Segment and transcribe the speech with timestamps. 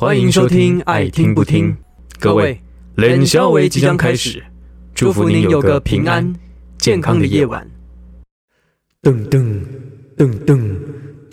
[0.00, 1.72] 欢迎收听《爱听不听》，
[2.20, 2.60] 各位，
[2.94, 4.40] 冷消维即将开始，
[4.94, 6.32] 祝福您有个平安、
[6.78, 7.68] 健康的夜晚。
[9.02, 9.60] 噔噔
[10.16, 10.76] 噔噔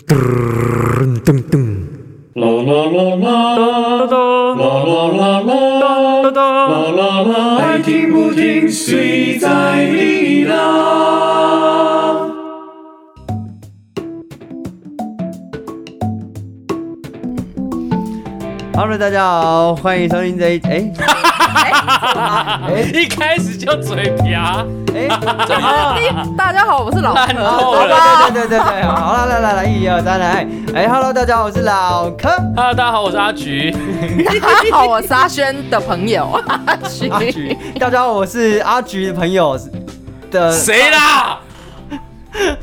[0.08, 1.76] 噔噔噔，
[2.34, 4.16] 啦啦啦啦，哒
[4.58, 11.75] 啦啦啦啦，哒哒啦啦啦，爱听不听，谁在你啦？
[18.76, 20.92] Hello，大家好，欢迎收听这一哎
[22.92, 25.08] 一开始就嘴瓢，哎，
[26.36, 27.36] 大家好，我是老烂柯。
[27.36, 33.74] 对对对对对，好了，来来来，一二三，来，哎，Hello，大家好，我是老柯，Hello，大家好，我是阿菊。
[34.26, 36.38] 大家好，我是阿轩的朋友。
[36.46, 39.58] 阿菊，大家好，我是阿菊的朋友
[40.30, 41.38] 的，谁啦？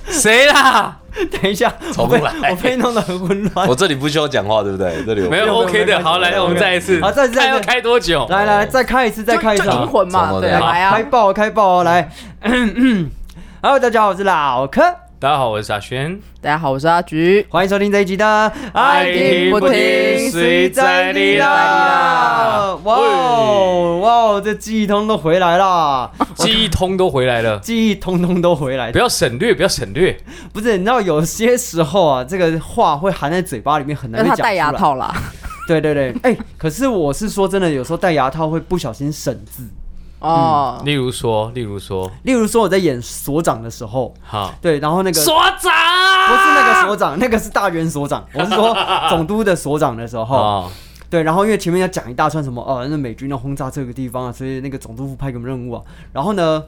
[0.06, 0.96] 谁啦？
[1.42, 2.32] 等一下，重我被来。
[2.50, 3.68] 我被弄得很混乱。
[3.68, 3.76] 我。
[3.76, 5.04] 这里不需要讲话，对不对？
[5.06, 7.00] 这里没有 OK 的，好，来，我们再一次。
[7.02, 7.48] 好再一次再。
[7.48, 8.26] 要开多久？
[8.30, 12.10] 来来来，再开一次，再开一次灵，魂嘛，对，来来啊开，爆开爆哦，来，
[13.62, 14.82] Hello，大家好，我是老柯，
[15.24, 16.20] 大家好，我是阿轩。
[16.42, 17.48] 大家好，我是阿菊。
[17.50, 18.26] 欢迎收听这一集的
[18.74, 29.00] 《爱听不听谁在你啦哇哦哇哦，这记忆通都回来了，记忆通都回来了，记忆通通都回来 不。
[29.00, 30.14] 要省略，不要省略。
[30.52, 34.44] 不是，你知道有些时候啊，这个话会含在嘴巴里面，很难被讲出来。
[34.44, 34.74] 他戴牙。
[34.74, 35.16] 套啦，
[35.70, 39.64] 对对对，哎、可是我是说真的，有时候戴牙套会不小心省字。
[40.24, 45.72] 哦，例如说，例如说，例如说我在演所长的时候，好，对，然后那个所长！
[46.26, 48.74] 不是那个所长，那个是大元所长， 我是说
[49.10, 50.72] 总督的所长的时候，哦，
[51.10, 55.82] 对，然后因为前面要讲一大串什么，哦，那美军要轰炸这个地方啊，所以那个总督府派给我们任务啊。
[56.14, 56.64] 然后呢，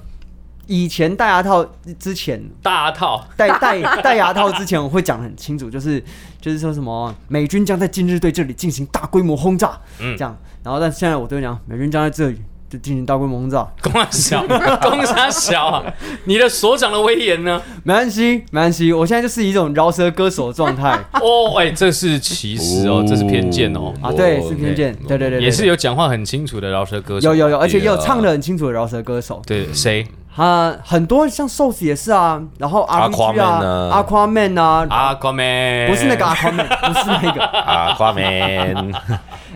[0.68, 1.66] 以前戴牙套
[1.98, 3.26] 之前，大套。
[3.38, 6.04] 戴戴戴牙套之前，我会讲得很清楚，就是
[6.42, 10.18] 就是说什么美军将在今日对这里进行大规模轰炸，嗯。
[10.18, 10.38] 这样。
[10.62, 12.42] 然后但现在我都会讲，美军将在这里
[12.76, 14.44] 就进行大规模轰炸，公他小，
[14.82, 15.84] 公他小啊！
[16.26, 17.62] 你的所长的威严呢？
[17.84, 23.94] 没关系，没关系，我现在就是一种饶舌歌手的状态哦，哎，这是歧视哦，这是偏见哦。
[24.02, 27.30] 啊，对，是偏见，对对对，对也是有讲话很清楚的饶舌歌手。
[27.30, 29.42] 有有有，而且也有唱的很清楚的饶舌歌手。
[29.46, 30.06] 对谁？
[30.36, 37.46] 啊，很多像瘦子也是啊，然后 RPG 啊 Aquaman 啊，Aquaman 啊，阿瓜妹不是那个 Aquaman，不是那个。
[37.66, 38.76] 啊，花面，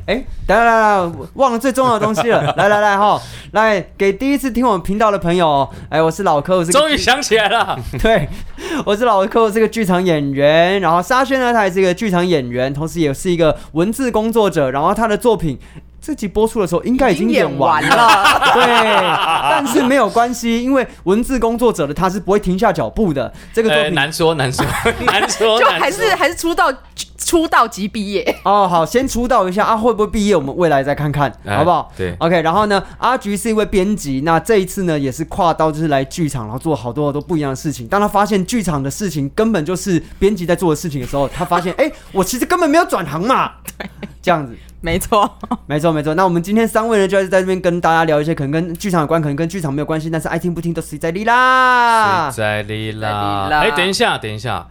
[0.09, 2.41] 哎，来来来来，忘了最重要的东西了。
[2.57, 3.21] 来来来哈，
[3.51, 8.27] 来给第一次听我们频道的朋友哦，哎，我是老柯，我是终于想起来了， 对，
[8.87, 10.81] 我是老柯，我是个剧场演员。
[10.81, 14.71] 然后沙宣呢，他也是一个剧场演员，同时也是一个文字工作者。
[14.71, 15.59] 然后他的作品。
[16.01, 18.51] 这集播出的时候应该已经演完了，了。
[18.55, 18.63] 对，
[19.43, 23.31] 但是没有关系，因为文字工作者的他是不会停下脚步的。
[23.53, 24.65] 这个作呃，品难说难说
[25.01, 26.73] 难说，就难说还是还是出道
[27.19, 30.35] 出道即毕业，哦，好，先出道一下啊，会不会毕业？
[30.35, 31.91] 我们未来再看看，哎好不好？
[31.95, 32.41] 对，OK。
[32.41, 37.87] 然后呢，阿菊是一位编辑，那这一次呢，也是跨刀，就是来剧场，然后做好多好多不一样的事情。
[37.87, 43.51] 当他发现剧场的事情根本就是编辑在做的事情的时候，他发现，哎、我其实根本没有转行嘛，
[44.23, 44.55] 这样子。
[44.81, 45.29] 没错。
[45.65, 52.31] 没错没错，那我们今天三位呢，就是在这边跟大家聊一些可能跟剧场有关，可能跟剧场没有关系，但是爱听不听都随在你啦。
[52.31, 53.01] 在里啦。
[53.01, 54.65] 在里啦哎，等一下，等一下，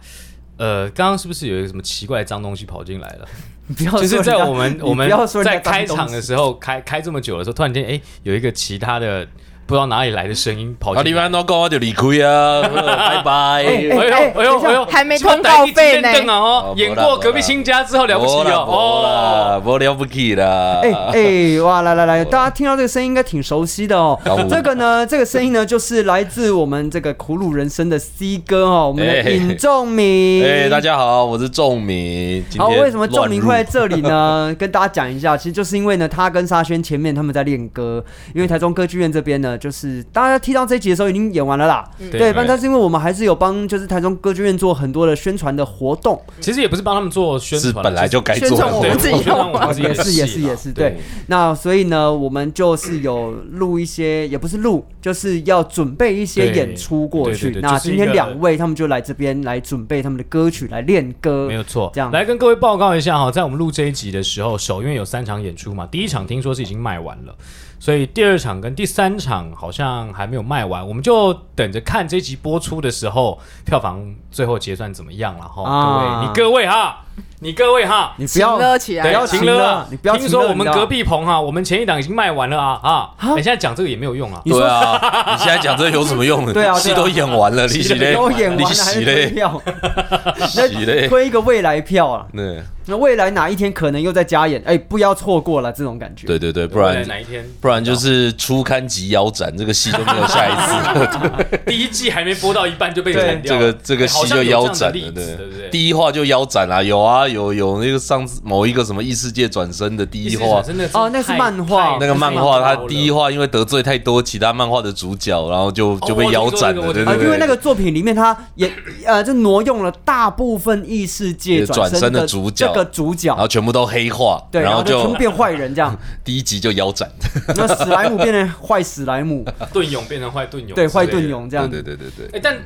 [0.59, 3.27] 呃，刚刚是不是有一个什么奇怪的脏东西跑进来了？
[3.77, 5.09] 不要就是在我们我们
[5.43, 9.25] 在开场的时候，开开这么久的时候，突然间哎，有一个其他的
[9.69, 11.29] 不知道哪里来的声音跑啊，你进来。
[11.29, 13.31] 们都讲我就离开啊， 拜拜。
[13.31, 19.61] 哎哎呦哎呦哎呦，还没通告费呢啊哦哦，演过隔壁亲家之后了不起哦哦。
[19.63, 20.79] 不了不起啦。
[20.81, 24.19] 哎哎，哇，来来来，大家听到这个声音应该挺熟悉的哦。
[24.49, 30.43] 这个呢，这个声音呢，就是来自我们这个苦鲁人生的 C 哥哦，我们的哎尹仲明。
[30.43, 32.43] 哎，大家好，我是仲明。
[32.57, 34.55] 好，为什么仲明会在这里呢？
[34.57, 38.03] 跟大家讲一下，其实就是因为呢，他跟沙宣前面他们在练歌，
[38.33, 41.87] 因为台中歌剧院这边呢，就是大家听到这一集的时候已经演完了啦。
[41.99, 42.09] 嗯。
[42.09, 48.63] 对，但但是因为我们还是有帮就是台中歌剧院做很多的宣传的活动，其实也不是帮他们做宣传，是本来就该宣做的。
[48.63, 49.83] 传我们自己对宣传我们自己。
[49.83, 50.97] 的 也是也是也是对。
[51.27, 57.59] 那所以呢，我们就是有录一些，也不是录，就是要准备一些演出过对去。
[57.61, 62.11] 那今天两位他们就来这边来准备他们的歌曲来练歌，没有错，这样。
[62.11, 67.35] 来跟各位报告一下哈，在我们录这一集的时候，首因为有三场演出嘛，第一场听说是已经卖完了，
[67.79, 75.63] 所以第二场跟第三场好像还没有卖完，我们就等着看这集播出的时候，票房最后结算怎么样了哈。
[75.63, 77.05] 啊各位，你各位哈，
[77.41, 78.61] 你各位哈，你不要不
[79.07, 82.91] 要停了你不要听说我们隔壁棚哈，我们前一档已经卖完了啊啊！
[83.17, 84.41] 啊你现在讲这个也没有用啊。
[84.43, 84.99] 对啊，
[85.31, 86.45] 你现在讲这个有什么用？
[86.51, 89.61] 对啊对啊戏都演完了，你洗嘞，都演完你了嘞，票，
[90.47, 92.25] 洗嘞，推一个未来票啊。
[92.33, 94.59] 对那未来哪一天可能又在加演？
[94.65, 96.25] 哎，不要错过了这种感觉。
[96.25, 97.45] 对对对，不然哪一天？
[97.61, 101.59] 不然就是初刊即腰斩，这个戏就没有下一次。
[101.67, 103.59] 第一季还没播到一半就被对砍掉了。
[103.59, 105.69] 这个这个戏就腰斩了，对不对？
[105.69, 111.97] 第一话就腰斩了，有啊，有有那个上次某一个什么异世界转身的第一话，真的哦那是漫画。
[111.99, 117.59] 那个漫画他第一话话因为得罪太多其他漫画的主角，然后就就被腰斩了，我听说这个对对对，啊，因为那个。
[117.59, 118.71] 作品里面，他也
[119.05, 125.93] 呃，就挪用了大部分异世界转身身的主角这个主角然，后全部都黑化，对，然然后就就全部变坏人这样。
[126.23, 127.11] 第一集就腰斩，
[127.53, 131.27] 那史莱姆变成坏史莱姆， 盾勇变成坏盾勇，对，坏盾。
[131.27, 131.69] 勇这样。
[131.69, 132.57] 对对对对对，哎，但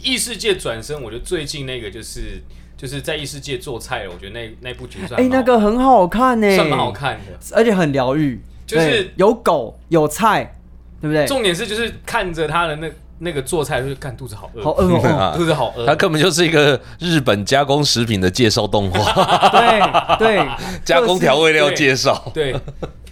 [0.00, 2.40] 异世界转身，我觉得最近那个就是
[2.76, 7.32] 就是在异世界做菜了，我觉得那那部剧算哎，那个很好看呢，算蛮好，看的。
[7.54, 10.54] 而且很疗愈，就是有狗有菜，
[11.00, 11.26] 对不对？
[11.26, 15.86] 重点是就是看着他的那那个做菜，就是干肚子好饿，好饿哦，啊 肚子好饿。
[15.86, 19.80] 它根本就是一个日本加工食品的介绍动画，对
[20.36, 20.48] 对，
[20.84, 22.54] 加工调味料介绍，对，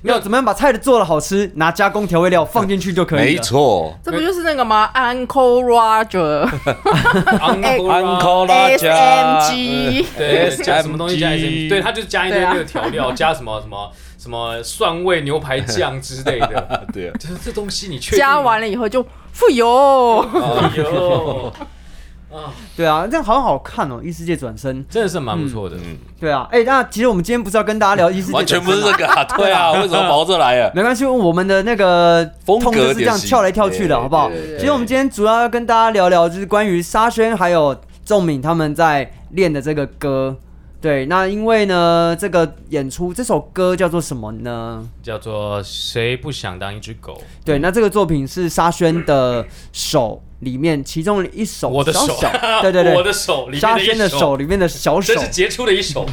[0.05, 3.43] 没有怎么样把菜做的好吃，拿加工调味料放进去就可以没了。
[3.43, 3.99] 错。
[4.05, 16.85] 这不就是那个吗？Uncle Roger，Uncle 拉加 SMG，对，加什么东西加 SMG SM，对，他就加一堆对啊那个调料，加什么什么什么蒜味牛排酱之类的。
[16.93, 19.03] 对啊，就是这东西你确定加完了以后就
[19.33, 20.19] 富有。
[20.21, 21.51] 哎呦，
[22.77, 24.85] 对啊，这样好好看哦，异世界转身。
[24.89, 25.77] 真的是蛮不错的。
[25.77, 30.71] 嗯对啊，哎，那其实我们今天不是要跟大家聊异世界完全不是这个啊， 对啊，为什么跑到这来啊？
[30.75, 34.31] 没关系，我们的那个风格是这样跳来跳去的，好不好？
[34.59, 40.37] 其实我们今天主要要跟大家聊聊，就是关于沙宣还有仲敏他们在练的这个歌。
[40.85, 44.87] 对，那因为呢，这个演出这首歌叫做什么呢？
[45.03, 47.19] 叫做谁不想当一只狗？
[47.43, 56.05] 对，那这个作品是沙宣的手里面其中一首我的手小小， 对对对，我的手里面的沙宣的手手，里面的小手真，是杰出的一手。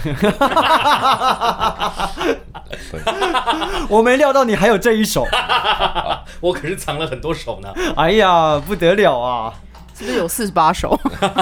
[3.90, 5.28] 我没料到你还有这一手，
[6.40, 7.74] 我可是藏了很多手呢。
[7.98, 9.54] 哎呀，不得了啊！
[10.02, 11.00] 是不是有四十八首？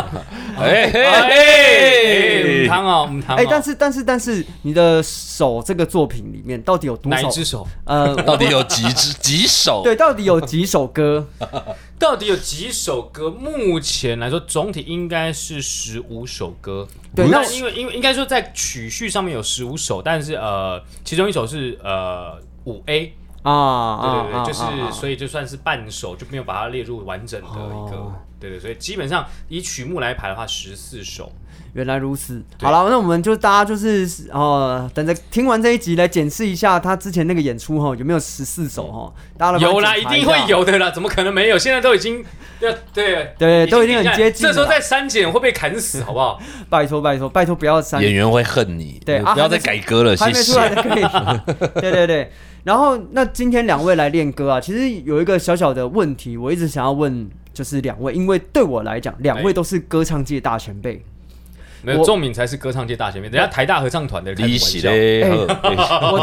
[0.59, 0.91] 哎
[2.67, 3.39] 汤哦，母汤哦。
[3.39, 7.31] 哎，但是但是但是，你的手这个作品里面到底有多少哪一？
[7.31, 7.65] 只手？
[7.85, 9.81] 呃， 到底有几只几首？
[9.83, 11.25] 对，到底有几首歌？
[11.97, 13.29] 到底有几首歌？
[13.29, 16.85] 目前来说，总体应该是十五首歌。
[17.15, 31.31] 对那那因为因为应该说在曲序上面有十五首，但是呃，其中一首是呃五 A，啊对对对，啊就是、所以就算是半首，就没有把它列入完整的一个，哦对对，所以基本上以曲目来排的话，十四首。
[31.73, 32.41] 原来如此。
[32.61, 39.13] 好了，那我们就大家就是呃，等着听完这一集来检视一下他之前那个演出哈，有没有十四首哈？
[39.37, 40.35] 大家有啦，一定会。
[40.47, 41.59] 有的啦，怎么可能没有？
[41.59, 42.25] 现在都已经
[42.59, 46.41] 对对对都已经很接近了这时候再删减会被砍死，好不好？
[46.69, 48.01] 拜托拜托拜托，不要删。
[48.01, 51.03] 演员会恨你，对啊不要再改歌了，谢还没出来可以。
[51.79, 52.31] 对对对。
[52.63, 61.03] 然后，那今天两位来练歌啊，其实有一个小小的问题，我一直想要问，就是两位，因为对我来讲，两位哎都是歌唱界大前辈。
[61.83, 64.79] 没有，仲敏才是歌唱界大前辈，人家台大合唱团的开利什么玩笑。
[64.79, 66.17] 息嘞，哎 呵我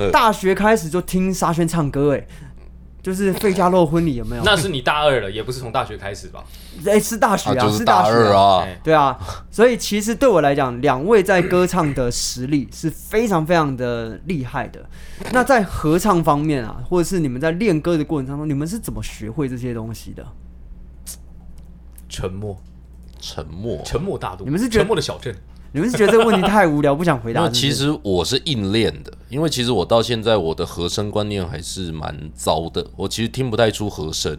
[0.00, 2.26] 我 大学开始就听沙宣唱歌，哎，
[3.00, 4.42] 就是费加洛婚礼有没有？
[4.44, 6.42] 那是你大二了，也不是从大学开始吧？
[6.84, 8.32] 哎是大学啊，是大二。
[8.34, 9.16] 啊，哎对啊，
[9.52, 14.84] 所以其实对我来讲，两位在歌唱的实力是非常非常的厉害的。
[15.30, 20.26] 那在合唱方面啊，或者是你们在练歌的过程当中，你们是怎么学会这些东西的？
[22.12, 22.54] 沉默，
[23.18, 23.80] 沉默。
[23.82, 25.34] 沉默大都，你们是觉得沉默的小镇？
[25.72, 27.60] 你们是觉得这个问题太无聊，不想回答那是是？
[27.60, 34.38] 其实我是硬练的，因为其实我到现在我的和声观念还是蛮糟的，我其实听不太出和声。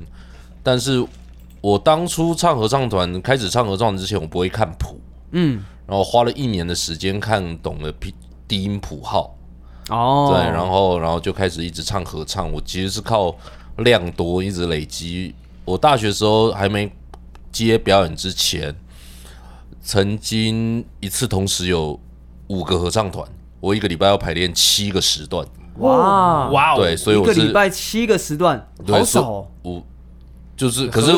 [0.61, 1.03] 但是
[1.59, 4.99] 我当初唱合唱团，开始唱合唱团之前，我不会看谱，
[5.31, 8.13] 嗯，然后花了一年的时间看懂了低
[8.47, 9.35] 低音谱号，
[9.89, 12.51] 哦，对，然后然后就开始一直唱合唱。
[12.51, 13.35] 我其实是靠
[13.77, 15.33] 量多一直累积。
[15.65, 16.91] 我大学时候还没
[17.53, 18.75] 接表演之前，
[19.81, 21.97] 曾经一次同时有
[22.47, 23.25] 五个合唱团，
[23.59, 29.47] 我一个礼拜要排练七个时段，哇哇哦，对，所以我一个礼拜七个时段，对好少哦。
[29.61, 29.83] 我
[30.57, 31.11] 就是，可是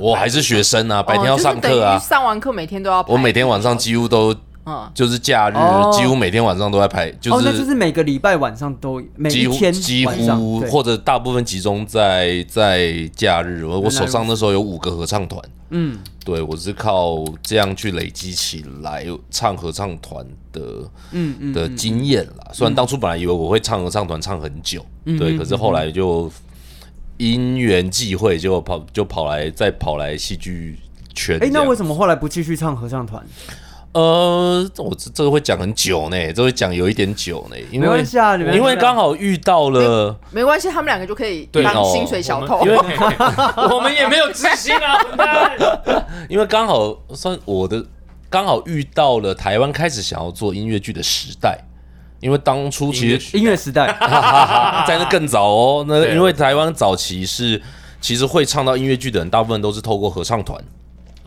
[0.00, 3.12] 我还是学生啊，白天要上课啊哦就是，上完课每天都要排。
[3.12, 4.34] 我每天晚上几乎都
[4.68, 13.64] 嗯，就是假日哦几乎每天晚上都在拍，就哦，那是就是每个礼拜晚上都每几乎一天几晚上乎对或者大部分集中在在假日。
[13.64, 20.22] 我我手上那时候有五个合唱团，嗯对我是靠这样去累积起来唱合唱团
[20.52, 20.60] 的
[21.12, 22.50] 嗯嗯的经验啦。
[22.52, 26.30] 虽然当初本来以为我会唱合唱团唱很久，对，可是后来就
[27.16, 30.78] 因缘际会，就跑就跑来再跑来戏剧
[31.14, 31.62] 圈这哎、样。
[31.62, 33.24] 那为什么后来不继续唱合唱团？
[33.98, 40.16] 呃，我这这个会讲很久呢，这会讲有一点久呢，因为没关系啊，你们因为刚好遇到了。
[40.30, 42.64] 没关系，他们两个就可以对当哦薪水小偷我。
[42.64, 43.14] 们因为
[43.74, 46.06] 我们也没有自信啊，混蛋。
[46.28, 47.84] 因为刚好算我的，
[48.30, 51.58] 刚好遇到了台湾开始想要做音乐剧的时代。
[52.20, 53.86] 因为当初其实音乐时代，
[54.86, 57.60] 在那更早哦，那对因为台湾早期是
[58.00, 60.60] 其实会唱到音乐剧的人，大部分都是透过合唱团，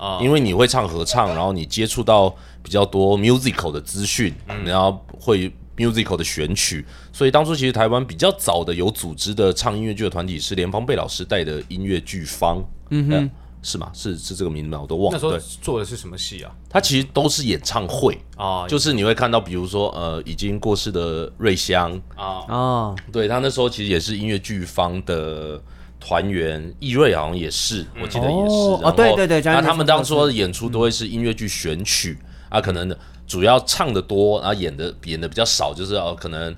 [0.01, 4.33] 啊因为你会唱合唱，然后你接触到比较多 musical 的资讯，
[4.65, 13.31] 然后会 musical 的选曲，所以当初其实台湾比较早的有组织的唱音乐剧的团体是联邦贝老师带的音乐剧方，嗯哼。
[13.63, 13.91] 是吗？
[13.93, 14.79] 是是这个名字吗？
[14.81, 15.11] 我都忘了。
[15.13, 16.51] 那时候对，做的是什么戏啊？
[16.67, 25.61] 它其实都是演唱会，啊，就是你会看到，比如说呃，已经过世的瑞香，啊，啊，对他那时候其实也是音乐剧方的
[26.01, 28.55] 团员，易瑞好像也是，我记得也是。
[28.55, 32.17] 哦然后对对对那他们当初的演出都会是音乐剧选曲
[32.49, 32.93] 啊，可能
[33.25, 36.53] 主要唱的多，然后演的演的比较少，就是哦可能。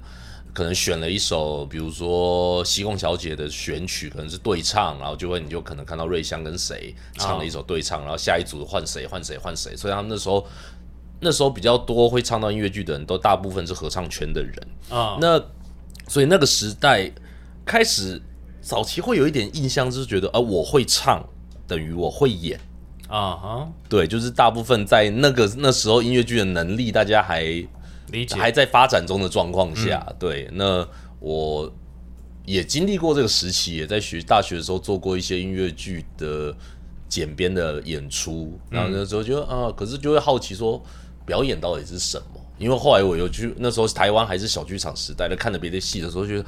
[0.55, 10.45] 可能选了一首，比如说西贡小姐的选曲，可能是对唱，然后就会你就可能看到瑞香跟谁唱了一首对唱，然后下一组换谁换谁换谁，所以他们那时候
[11.21, 14.55] 那时候比较多会唱到音乐剧的人都大部分是合唱圈的人，
[14.89, 15.43] 啊，那
[16.07, 17.11] 所以那个时代
[17.65, 18.21] 开始
[18.63, 21.21] 早期会有一点印象，就是觉得啊，我会唱
[21.67, 22.57] 等于我会演，
[23.09, 27.43] 啊哈，对，就是大部分在那个那时候音乐剧的能力，大家还
[28.09, 28.35] 理解。
[28.35, 30.87] 还在发展中的状况下，对，那
[31.19, 31.71] 我
[32.45, 36.55] 也经历过这个时期，也在学大学的时候做过一些音乐剧的
[37.09, 40.81] 简编的演出，然后那时候就啊，可是就会好奇说
[41.25, 42.39] 表演到底是什么？
[42.57, 46.45] 因为后来我又去那时候台湾还是小剧场时代的，看着别的戏的时候，觉得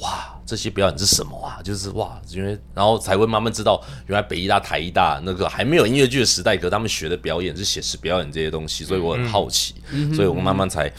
[0.00, 1.60] 哇，这些表演是什么啊？
[1.62, 9.74] 就是哇，因为然后才会慢慢知道，原来北医大、台医大那个还没有音乐剧的时代，可是他们学的表演是写实表演这些东西，所以我很好奇，
[10.14, 10.92] 所以我慢慢才。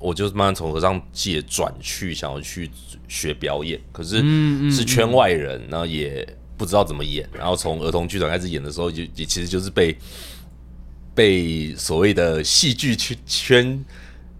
[0.00, 2.68] 我就慢慢从合唱界转去想要去
[3.06, 4.16] 学表演，可是
[4.68, 9.96] 是圈外人，然后也不知道怎么演，然后从儿童剧团开始演的时候，就也其实就是被
[11.14, 13.84] 被所谓的戏剧圈圈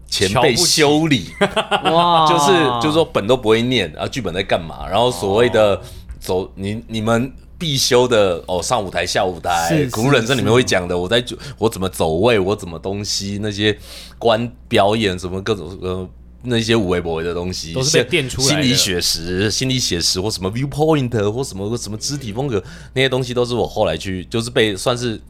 [0.08, 1.30] 前辈修理，
[1.84, 4.86] 哇，就是就是说本都不会念，然后剧本在干嘛？
[4.88, 5.80] 然后所谓的
[6.18, 11.24] 走你你们必修的哦，上舞台下舞台是，古人生里面是会讲的，我在
[11.58, 13.76] 我怎么走位，我怎么东西那些
[14.18, 16.08] 观表演什么各种呃。
[16.48, 22.62] 那些无微不微的东西，都是被垫出来心理写实、心理写实或什么 viewpoint 或什么什么肢体风格
[22.94, 25.20] 那些东西，都是我后来去就是被算是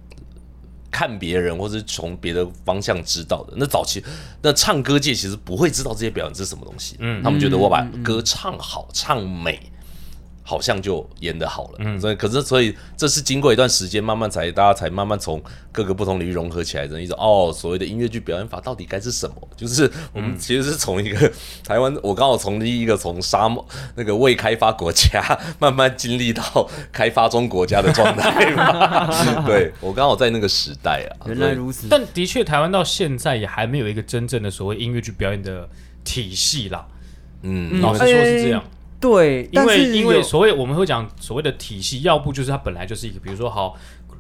[0.91, 3.55] 看别人或是从别的方向知道的。
[3.57, 4.03] 那早期
[4.43, 9.61] 那唱歌界其实不会知道这些表演是什么东西，嗯，他们觉得我把歌唱好、唱美，
[10.47, 11.79] 好像就演得好了。
[11.81, 19.37] 嗯，所以可是所以这是经过一段时间，慢慢才大家才慢慢从各个不同领域融合起来的一种哦，所谓的音乐剧表演法到底该是什么？
[19.57, 21.31] 就是我们其实是从一个
[21.67, 25.21] 台湾，我刚好从第一个从沙漠那个未开发国家
[25.59, 29.43] 慢慢经历到开发中国家的状态嘛。
[29.45, 31.89] 对我刚好在那个时代啊，原来如此。
[31.91, 35.69] 但的确，台湾到现在也还没有一个真正的所谓音乐剧表演的
[36.05, 36.87] 体系啦。
[37.43, 38.63] 嗯，老实说是这样，
[39.07, 43.77] 对，因为因为所谓我们会讲所谓的体系，要不就是它本来就是一个，比如说好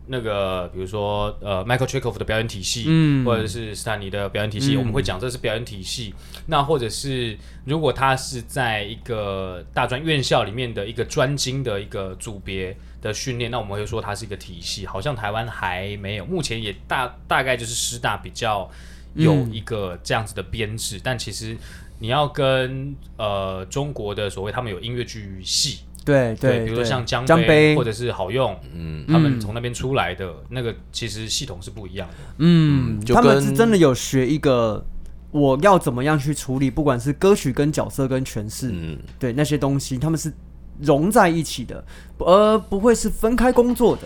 [0.06, 6.14] 那个，比如说呃，Michael Chekhov 的表演体系，嗯或者是斯坦尼的表演体系，嗯我们会讲这是表演体系。
[6.46, 14.86] 那或者是如果他是在一个大专院校里面的一个专精的一个组别的训练，那我们会说它是一个体系。
[14.86, 18.70] 好像台湾还没有，目前也大大概就是师大比较
[19.14, 21.56] 有嗯一个这样子的编制，但其实。
[21.98, 29.04] 你要跟呃中国的所谓他们有音乐剧系，对对，比如说像江江杯或者是好用，嗯。
[29.08, 32.14] 他们从那边出来的那个，其实系统是不一样的。
[32.38, 34.84] 嗯，他们是真的有学一个
[35.30, 40.32] 我要怎么样去处理，不管是歌曲跟角色跟诠释，嗯，对那些东西，他们是
[40.80, 41.84] 融在一起的，
[42.18, 44.02] 而不会是分开工作的。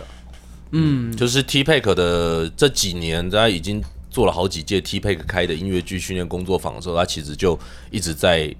[0.71, 7.57] 嗯，就是 T Pack 的这几年，大家已经做了好几届 T Pack 开的音乐剧训练工作坊的时候，他其实就
[7.89, 8.53] 一直在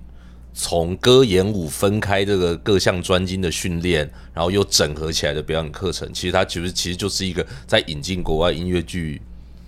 [0.53, 6.09] 从歌演舞分开这个各项专精的训练，然后又整合起来的表演课程。
[6.13, 9.21] 其实他其实其实就是一个在引进国外音乐剧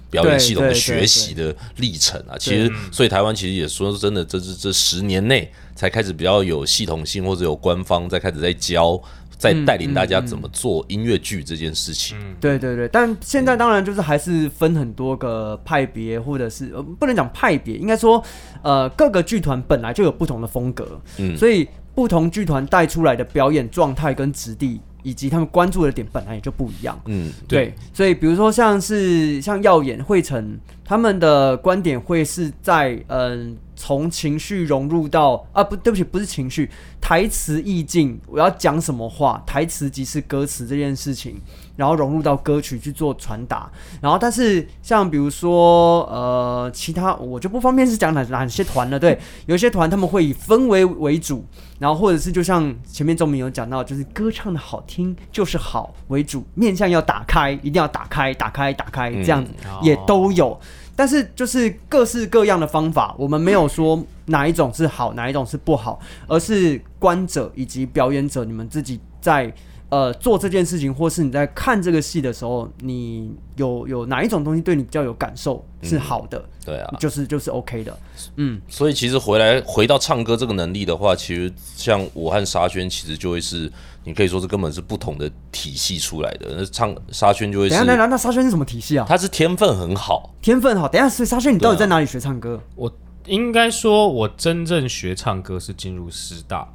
[0.09, 2.37] 表演系统的学习的历程啊。
[2.37, 9.01] 其实，所以台湾其实也说真的，这这这十年内才开始比较有系统性，或者有官方在开始在教，
[9.37, 12.17] 在带领大家怎么做音乐剧这件事情。
[12.39, 18.23] 对对对，但现在当然就是还是分很多个派别，或者是、呃、不能讲派别，应该说
[18.61, 21.35] 呃各个剧团本来就有不同的风格，嗯。
[21.37, 26.99] 所以不同剧团带出来的表演状态跟质地，以及他们关注的点本来也就不一样。
[27.05, 36.69] 嗯，对，所以比如说像是像耀眼、汇成他们的观点会是在嗯从情绪融入到啊不对不起不是情绪
[37.01, 41.35] 台词意境，我要讲什么话，台词即是歌词这件事情，
[41.75, 43.71] 然后融入到歌曲去做传达。
[44.01, 51.45] 然后但是像比如说呃其他我就不方便是讲哪哪些团了，对，有一些团他们会以氛围为主，
[51.79, 60.59] 然后或者是就像前面钟明有讲到，就是歌唱的好听就是好为主，面向要打开，一定要打开、打开、打开，这样子哦也都有。
[60.95, 69.51] 但是就是各式各样的方法，我们没有说哪一种是好，哪一种是不好，而是观者以及表演者你们自己在
[69.93, 76.95] 呃做这件事情，或是你在看这个戏的时候，你有有哪一种东西对你比较有感受是好的，对啊。
[76.99, 77.95] 就是就是 OK 的。
[78.37, 83.71] 嗯，所以其实回来回到唱歌这个能力的话，其实像我和沙宣，其实就会是
[84.03, 86.55] 你可以说是根本是不同的体系出来的。
[86.57, 89.05] 那唱沙宣就会是等下，等一下，那沙宣是什么体系啊？
[89.07, 90.87] 他是天分很好，天分好。
[90.87, 92.59] 等下，所以沙宣你到底在哪里学唱歌？
[92.75, 92.91] 我
[93.27, 96.67] 应该说，我真正学唱歌是进入师大，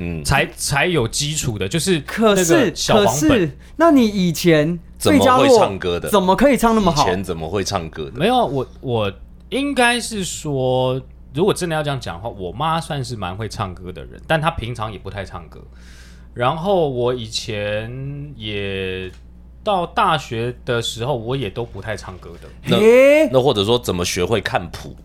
[0.00, 3.06] 嗯，才才有基础的，就是那可是小可。
[3.12, 7.04] 是，那你以前怎么会唱歌的怎么可以唱那么好以？
[7.06, 8.12] 前怎么会唱歌的？
[8.12, 9.12] 没有，我我
[9.50, 11.00] 应该是说，
[11.34, 15.60] 如果真的要这样讲的话，我妈算是蛮会唱歌的人，但她平常也不太唱歌。
[16.32, 19.10] 然后我以前也
[19.62, 22.48] 到大学的时候，我也都不太唱歌的。
[22.64, 24.96] 那诶那或者说怎么学会看谱？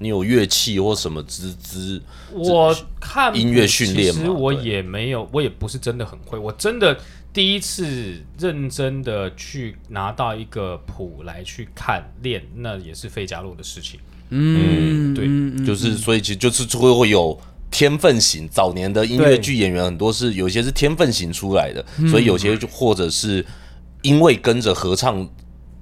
[0.00, 2.00] 你有乐器或什么资资？
[2.32, 6.38] 我看音乐训练嘛其实我也没有，我也不是真的很会。
[6.38, 6.98] 我真的
[7.34, 14.00] 第一次认真的去拿到一个谱来去看练，那也是费加洛的事情。
[14.30, 17.38] 嗯，对嗯就是所以其实就是会会有
[17.70, 18.48] 天分型。
[18.48, 23.44] 早年的音乐剧演员很多是有些是天分型出来的，嗯所以有些就或者是
[24.00, 25.28] 因为跟着合唱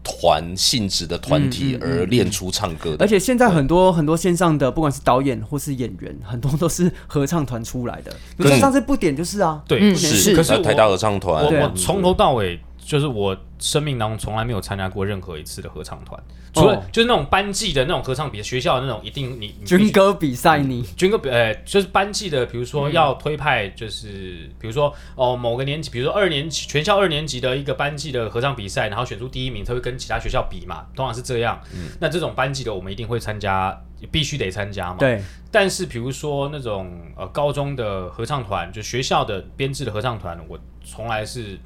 [0.03, 2.97] 团性质的团体而练出唱歌的。
[2.97, 8.11] 嗯而且现在很多很多线上的，不管是导演或是演员，很多都是合唱团出来的。
[8.37, 16.21] 比如说嗯上次不点就是啊，对，嗯是可是我台大合唱团，我从头到尾就是我生命当中从来没有参加过任何一次的合唱团，
[16.55, 20.83] 除了、哦就是那种班级的那种合唱比，学校的那种一定你军歌比赛你。
[20.97, 31.61] 军歌比呃就是班级的，比如嗯说要推派，就是比如说哦某个年级，比如说二年级全校二年级的一个班级的合唱比赛，然后选出第一名，他会跟其他学校比嘛，通常是这样。
[31.75, 31.89] 嗯。
[32.01, 33.77] 那这种班级的我们一定会参加，
[34.11, 34.97] 必须得参加嘛。
[34.99, 41.59] 对，但是比如说那种呃高中的合唱团，就学校的编制的合唱团，我从来是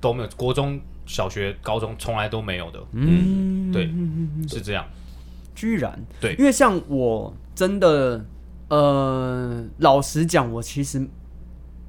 [0.00, 2.80] 都没有，国中小学、高中从来都没有的。
[2.92, 3.90] 嗯，对，
[4.48, 4.86] 是这样。
[5.54, 5.98] 居然。
[6.20, 6.34] 对。
[6.34, 8.24] 因为像我真的，
[8.68, 11.06] 呃，老实讲，我其实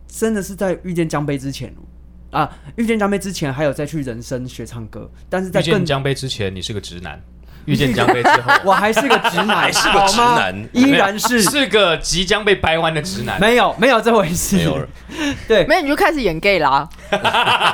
[0.08, 1.73] 真的是在遇见江杯之前
[2.32, 7.17] 啊，遇见江杯之前还有再去人生学唱歌，但是在遇见江杯之前，你是个直男；
[7.65, 13.39] 遇见江飞之后， 我还是个直男， 还是个好吗直男依然是是个即将被掰弯的直男。
[13.39, 14.88] 没有没有这回事，没有了。
[15.47, 16.88] 对，没有你就开始演 gay 啦。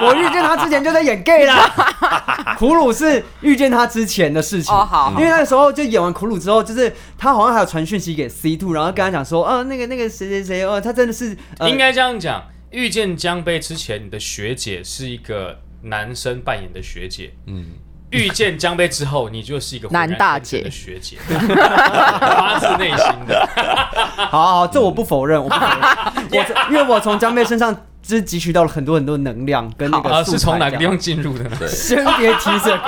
[0.02, 2.56] 我遇见他之前就在演 gay 啦。
[2.58, 17.34] 苦鲁是遇见他之前的事情哦好因为那个时候就演完苦鲁之后，就是他好像还有传讯息给 C two，然后跟他讲说，呃，那个那个谁谁谁，哦，他真的是、呃、应该这样讲，遇见江杯之前，你的学姐是一个男生扮演的学姐。
[17.48, 17.66] 嗯。
[18.12, 23.48] 遇见江杯之后，你就是一个男大姐的学姐， 发自内心的。
[24.30, 25.78] 好好好，这我不否认，我不否认，
[26.32, 30.86] 我因为我从江杯身上就是汲取到了很多很多能量跟那个啊，是从哪个地？
[30.86, 31.68] 方进入的呢？
[31.68, 32.80] 先别提这个，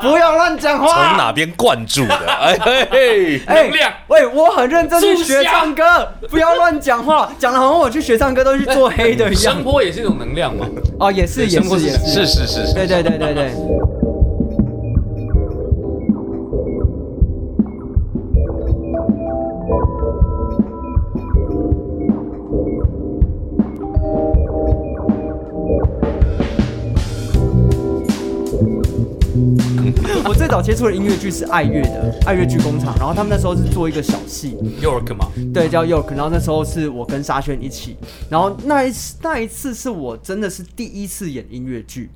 [0.00, 1.16] 不要乱讲话从。
[1.16, 2.14] 哪边灌注的？
[2.26, 2.58] 哎
[2.90, 9.64] 嘿能量喂，我很认真去学唱歌，不要乱讲话，讲的好像我去学唱歌都是去做黑的一样声。
[9.64, 10.66] 波也是一种能量嘛。
[11.00, 13.54] 哦，也是，也是，也是，是是是是，对对对对对。
[30.52, 36.10] 早接触的音乐剧是爱乐的爱乐剧工厂，然后他们那时候是做一个小戏，York 嘛，对，叫 York。
[36.10, 37.96] 然后那时候是我跟沙宣一起，
[38.28, 42.10] 然后那一次那一次是我真的是第一次演音乐剧。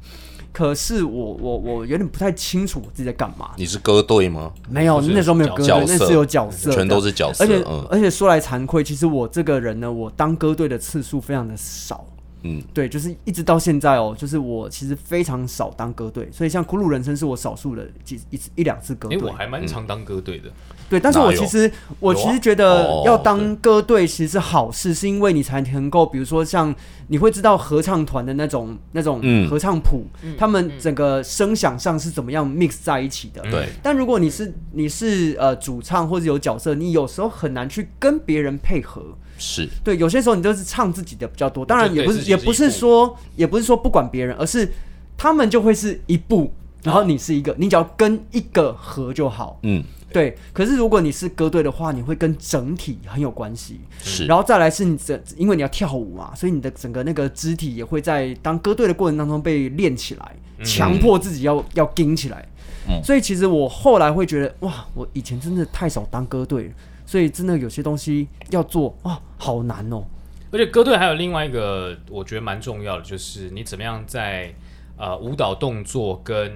[0.52, 3.52] 可是我我我有点不太清楚我自己在干嘛。
[3.56, 4.52] 你是歌队吗？
[4.68, 12.04] 没有，就是那时候没有歌队，那是有角色，全都是角色而且、嗯而且说来惭愧，其实我这个人呢，我当歌队的次数非常的少。
[12.42, 19.16] 嗯，对，就是一直到现在哦，就是我其实非常少当歌队，所以像《苦鲁人生》是我少数的几一次一两次歌队。
[19.16, 19.28] 哎，队。
[19.28, 20.50] 我还蛮常当歌队的，
[20.88, 26.72] 对，但是我其实我其实觉得哦要当歌队其实是好事，是因为你才能够，比如说像
[27.08, 29.48] 你会知道合唱团的那种那种嗯。
[29.48, 30.04] 合唱谱，
[30.36, 33.42] 他们整个声响上是怎么样 mix 在一起的。
[33.50, 39.02] 对，但如果你是你是呃主唱或者有角色，你有时候很难去跟别人配合。
[39.38, 39.68] 是。
[39.84, 44.72] 对，有些时候你都是唱自己的比较多，当然也不是是也不是说也不是说不管别人，而是
[45.16, 49.58] 他们就会是一步，然后你是一个，你只要跟一个合就好。
[49.62, 49.82] 嗯。
[50.12, 53.80] 对，可是如果你是歌队的话，你会跟整体很有关系。
[54.00, 62.46] 是，然后再来是你整，因为你要跳舞嘛，所以你的整个那个肢体也会在当歌队的过程当中被练起来，强迫自己要要盯起来。
[62.88, 63.02] 嗯。
[63.04, 66.70] 所以其实我后来会觉得，哇，我以前真的太少当歌队了，
[67.06, 70.04] 所以真的有些东西要做，啊，好难哦。
[70.52, 74.54] 而且歌队还有另外一个我觉得蛮重要的，就是你怎么样在
[74.98, 76.52] 呃舞蹈动作跟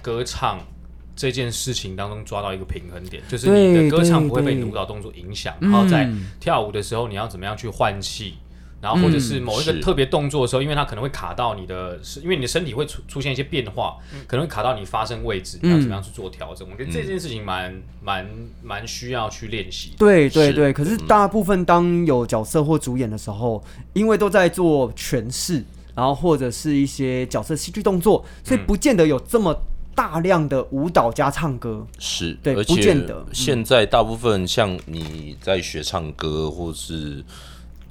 [0.00, 0.60] 歌唱
[1.16, 8.34] 这件事情当中抓到一个平衡点，就是你的歌唱不会被你的舞蹈动作影响，然后在嗯跳舞的时候你要怎么样去换气。
[8.84, 16.68] 然后或者是某一个特别动作的时候，因为它可能会卡到你的，是因为你的身体会出出现一些变化，可能会卡到你发声位置，你要怎么样去做调整？
[16.70, 18.28] 我觉得这件事情蛮蛮
[18.62, 29.58] 蛮需要去练习对对对，可是大部分当有角色或主演的时候，因为都在做诠释，然后或者是一些角色戏剧动作，所以不见得有这么
[29.94, 31.86] 大量的舞蹈加唱歌。
[31.98, 33.32] 是，对不而且见得嗯。
[33.32, 37.24] 现在大部分像你在学唱歌，或是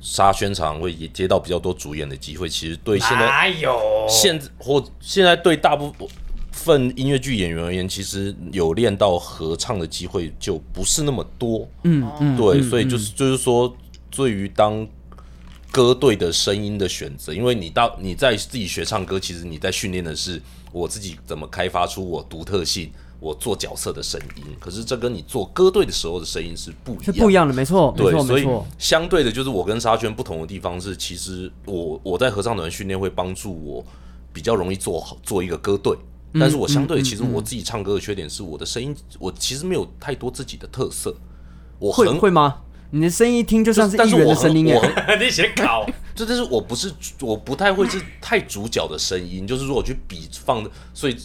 [0.03, 4.05] 沙宣场会也接到比较多主演的机会，其实对现在哪有？
[4.09, 5.95] 现或现在对大部
[6.51, 11.65] 分音乐剧演员而言，其实有练到合唱的机会就不是那么多。
[11.83, 13.73] 嗯嗯，对，嗯所以就是就是说，
[14.11, 14.85] 对于当
[15.71, 20.39] 歌队的声音的选择，因为你到你在自己学唱歌，其实你在训练的是
[20.73, 22.91] 我自己怎么开发出我独特性，
[23.23, 24.43] 我做角色的声音。
[24.59, 28.67] 可是这跟你做歌队的时候的声音是不一样，是不一样的，没错，没对，所以错没错。
[28.77, 33.85] 相对的，就是我跟沙圈不同的地方是，其实我我在合唱团训练会帮助我
[34.33, 35.95] 比较容易做好做一个歌队。
[35.95, 41.15] 嗯但是我相对，其实我自己唱歌的缺点是我的声音，我其实没有太多自己的特色。
[41.77, 42.55] 我会很会吗？
[42.89, 45.15] 你的声音一听就像是但是艺人的声音我哎。
[45.21, 51.15] 你写稿，这就是我不是我不太会是太主角的声音，就是说我去比放的，所以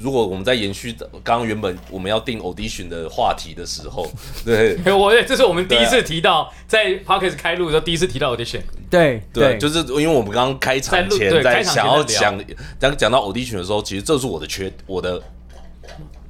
[0.00, 0.92] 如果我们在延续
[1.24, 4.06] 刚刚原本我们要定 audition 的话题的时候，
[4.44, 4.78] 对。
[4.92, 12.46] 我这是我们第一次提到，在 podcast 开录的时候第一次提到 audition，对对，就是因为我们刚刚开场前在想要讲讲，
[12.78, 15.22] 当讲到 audition 的时候，其实这是我的缺，我的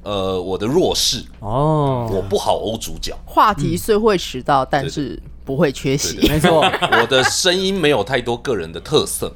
[0.03, 6.27] 呃我的弱势，哦，我不好欧主角，话题虽会迟到，但是不会缺席。
[6.27, 6.61] 没错，
[7.01, 9.31] 我的声音没有太多个人的特色，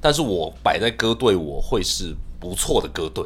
[0.00, 3.24] 但是我摆在歌队，我会是不错的歌队，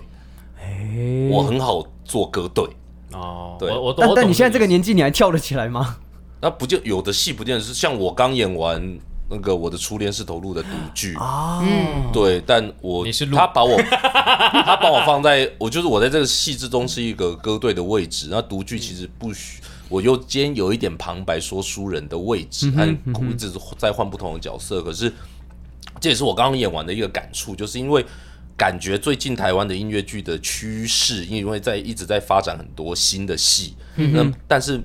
[1.31, 2.65] 我很好做歌队。
[3.13, 5.97] 哦，对我我但但你现在这个年，纪，你还跳得起来吗？
[6.41, 8.99] 那不就有的戏不见得是像我刚演完
[9.31, 19.63] 那个我的初恋是投入的独剧啊，嗯，对，但我你是他把我 他把我放在我就是我在这个戏之中是一个歌队的位置，那独剧其实不许。
[19.89, 22.89] 我又兼有一点旁白说书人的位置，但
[23.31, 24.81] 一直在换不同的角色。
[24.83, 25.13] 可是
[26.01, 28.03] 这也是我刚刚演完的一个感触，就是因为
[28.57, 34.81] 感觉最近台湾的音乐剧的趋势，因为在一直在发展很多新的戏，那但是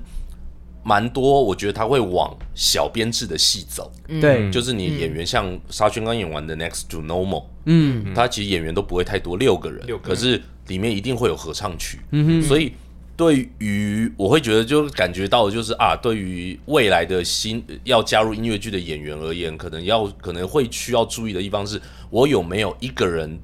[0.82, 12.72] 蛮多我觉得他会往小编制的戏走，对，就是你演员像沙宣刚演完的《Next to Normal》，嗯，他其实演员都不会太多，六个人，可是里面一定会有合唱曲，嗯所以
[13.16, 23.38] 对于我会觉得就感觉到的就是啊，对于未来的新要加入音乐剧的演员而言，可能要可能会需要注意的地方是，我有没有一个人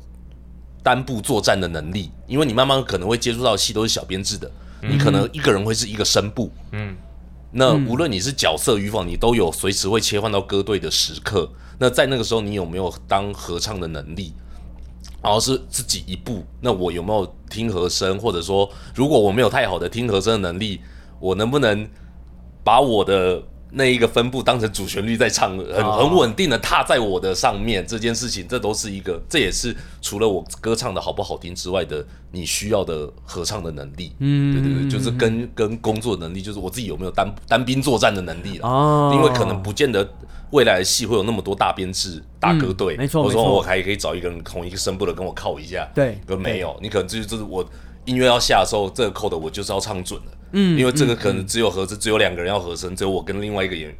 [0.84, 4.48] 单部作战的能力，因为你慢慢可能会接触到的戏都是小编制的，
[4.82, 6.94] 你可能一个人会是一个声部，嗯，
[7.50, 11.50] 那无论你是角色与否，你都有随时会切换到歌队的时刻。
[11.78, 14.34] 那在那个时候，你有没有当合唱的能力？
[15.22, 20.82] 然后是自己一步，那我有没有听和声，或者说，如果我没有太好的听和声的能力，
[21.18, 21.88] 我能不能
[22.62, 23.42] 把我的
[23.76, 34.12] 那一个分布当成主旋律在唱，很哦很稳定的踏在我的上面，这件事情，这都是一个，这也是除了我歌唱的好不好听之外的，你需要的合唱的能力。
[34.20, 38.68] 嗯，对对对，就是跟跟工作能力，就是我自己有没有单单兵作战的能力了。
[38.68, 40.08] 哦因为可能不见得
[40.50, 45.88] 未来的戏会有那么多大编制、大歌队、嗯没错我说我还可以找一个人同一个声部的跟我靠一下。
[45.92, 47.64] 对可没有，你可能就是就是我
[48.04, 50.32] 音乐要下的时候，这个扣的我就是要唱准了。
[50.54, 53.96] 嗯，因为这个可能只有合声，只有两个人要合声，只有我跟另外一个演员。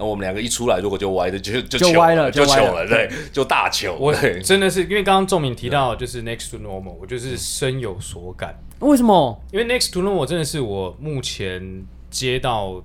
[0.00, 3.96] 那我们两个一出来，如果就歪的，就就就歪了就糗了了，对，就大糗。
[3.98, 8.54] 我对，真的是因为刚刚仲明提到就是 Next to Normal，我就是深有所感。
[8.78, 9.42] 为什么？
[9.52, 12.80] 因为 Next to Normal 真的是我目前接到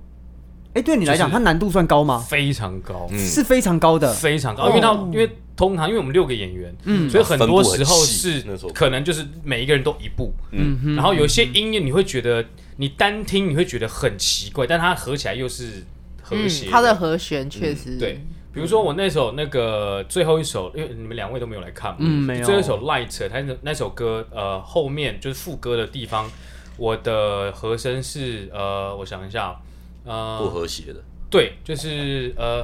[0.74, 2.18] 哎，对你来讲，它难度算高吗？
[2.18, 4.12] 非常高，是非常高的。
[4.12, 12.44] 非常高，因为他因为通常因为我们六个演员，嗯，所以很多时候是可能就是每一个人都一步，嗯，然后有一些音乐你会觉得
[12.78, 15.84] 你单听你会觉得很奇怪，但它合起来又是
[16.22, 18.20] 和嗯谐，，它的和弦确实对。
[18.54, 26.30] 比如说我那首那个最后一首，因为你们两位都没有来看嘛，嗯没有最后一首 Light，它那那首歌呃后面就是副歌的地方，
[26.78, 29.60] 我的和声是呃我想一下，
[30.06, 31.04] 呃不和谐的。
[31.32, 32.64] 对，就是呃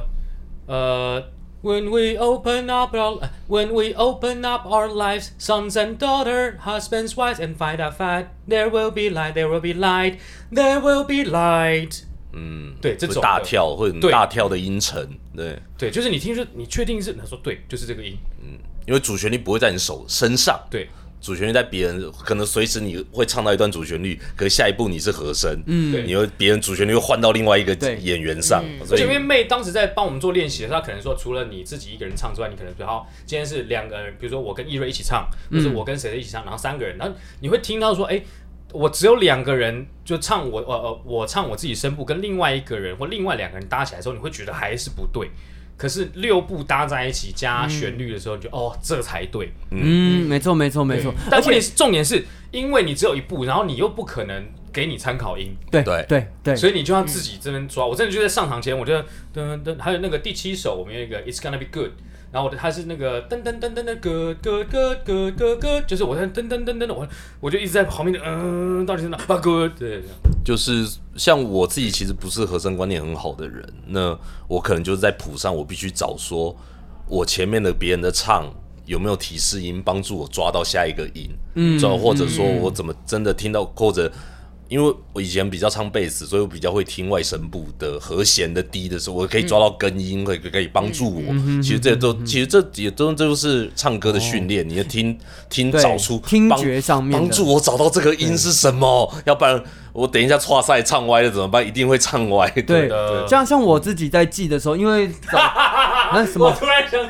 [0.67, 1.24] 呃
[1.62, 7.17] ，When we open up our when we open up our lives, sons and daughter, husbands,
[7.17, 10.19] wives, and fight our fight, there will be light, there will be light,
[10.53, 12.03] there will be light。
[12.33, 18.19] 嗯，对，这会种的大跳，会很对大跳的音程，对，对，就是你听说你确定是他说对，就是这个音，
[18.87, 20.88] 因为主旋律不会在你手身上，对
[21.22, 26.04] 主旋律在别人，可能随时你会唱到一段主旋律，可是下一步你是和声，嗯，对。
[26.04, 38.22] 你会别人主旋律会换到另外一个演员上，所以因为妹当时在帮我们做练习的时候，她可能说，除了你自己一个人唱之外，你可能说，好，今天是两个人，比如说我跟易瑞一起唱，或者我跟谁谁一起唱，然后三个人，然后你会听到说，哎、
[38.72, 45.30] 我只有两个人就唱我呃呃我唱我自己声部，跟另外一个人或另外两个人搭起来的时候，你会觉得还是不对。
[45.80, 49.50] 可是六部搭在一起加旋律的时候，你就哦这才对。
[49.72, 51.13] 嗯，没错，没错，没错。
[51.32, 57.86] 但问题是重点是因为你只有一部，然后你又不可能给你参考音，对对对对，所以你就要自己这边抓。
[57.86, 58.94] 我真的就在上场前，我就
[59.34, 61.92] 噔噔，还有那个第七首，我们有一个 It's gonna be good，
[62.32, 67.08] 然后我的他是那个噔噔噔噔的 good good good good good good，就是我在噔噔噔噔的，我
[67.39, 69.72] 我就一直在旁边的嗯，到底是哪啊 good？
[69.80, 70.04] 对，
[70.46, 76.56] 就是像我自己其实不是和声观念很好的人，那我可能就是在谱上我必须找说，
[77.08, 78.48] 我前面的别人的唱
[78.86, 84.12] 有没有提示音帮助我抓到下一个音，嗯，或者说我怎么真的听到，或者
[84.70, 91.22] 因为我以前比较唱贝斯，所以我比较会听外声部的和弦的低的时候，我可以抓到根音，会可以帮助我。
[91.62, 95.18] 其实这都其实这也都这就是唱歌的训练，你要听
[95.50, 101.68] 听找出听帮觉上面的帮助我找到这个音是什么，要不然我等一下跨赛唱歪了怎么办？
[101.68, 102.48] 一定会唱歪。
[102.52, 107.02] 对的，像像我自己在记的时候，因为早 啊什我么突然想，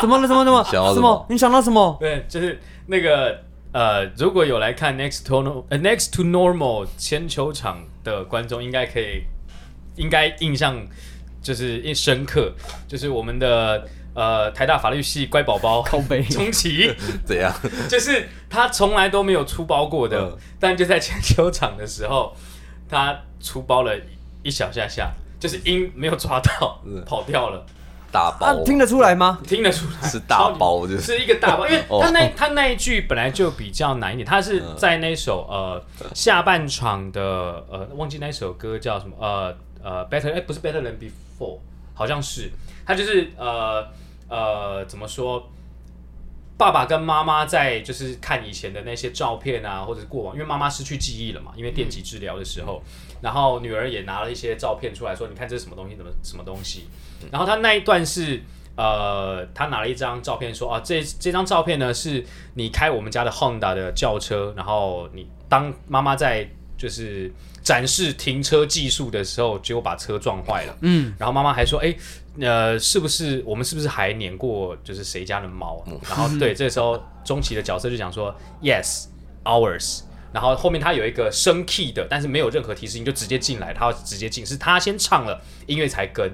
[0.00, 0.28] 怎么了？
[0.28, 1.26] 怎么怎么想到什么什么？
[1.28, 1.96] 你想到什么？
[1.98, 3.40] 对，就是那个
[3.72, 9.22] 呃，如果有来看 Next to No 呃 Next to Normal 千球场的观众，应该可以
[9.96, 10.84] 应该印象
[11.40, 12.52] 就是印深刻，
[12.88, 16.22] 就是我们的呃台大法律系乖宝宝靠背。
[16.22, 16.92] 钟琪，
[17.24, 17.54] 怎样？
[17.88, 20.38] 就是他从来都没有出包过的，嗯。
[20.58, 22.36] 但就在千球场的时候，
[22.88, 23.96] 他出包了
[24.42, 27.04] 一小下下，就是因没有抓到，嗯。
[27.06, 27.64] 跑掉了，
[28.12, 29.38] 大包、啊，听得出来吗？
[29.46, 30.08] 听得出来。
[30.08, 31.00] 是大包，就是。
[31.00, 32.00] 是一个大包，因为哦。
[32.02, 35.82] 他那他那一句本来就比较难一点，他是在那首呃
[36.14, 41.58] 下半场的呃忘记那首歌叫什么呃呃 better 哎不是 better than before
[41.94, 42.50] 好像是。
[42.86, 43.86] 他就是呃
[44.28, 45.48] 呃怎么说
[46.60, 52.82] 爸爸跟妈妈在就是看以前的那些照片啊，或者是过往，因为妈妈失去记忆了嘛，因为电极治疗的时候，
[53.22, 56.84] 然后女儿也拿了一些照片出来说，你看这是什么东西，怎么什么东西。
[57.32, 58.42] 然后他那一段是
[58.76, 66.46] 呃，他拿了一张照片说啊，这这张照片呢是你开我们家的 Honda 的轿车，然后你当妈妈在
[66.76, 70.76] 就是展示停车技术的时候，结果把车撞坏了。
[70.82, 71.94] 嗯，然后妈妈还说，哎、
[72.40, 75.84] 呃，是不是我们是不是还撵过就是谁家的猫？
[76.08, 79.06] 然后 对，这时候钟琪的角色就讲说，Yes,
[79.44, 80.00] ours。
[80.32, 86.30] 然后后面他有一个升 key 的，但是没有任何提示音，就直接进来，他要直接进，是他先唱了，音乐才跟。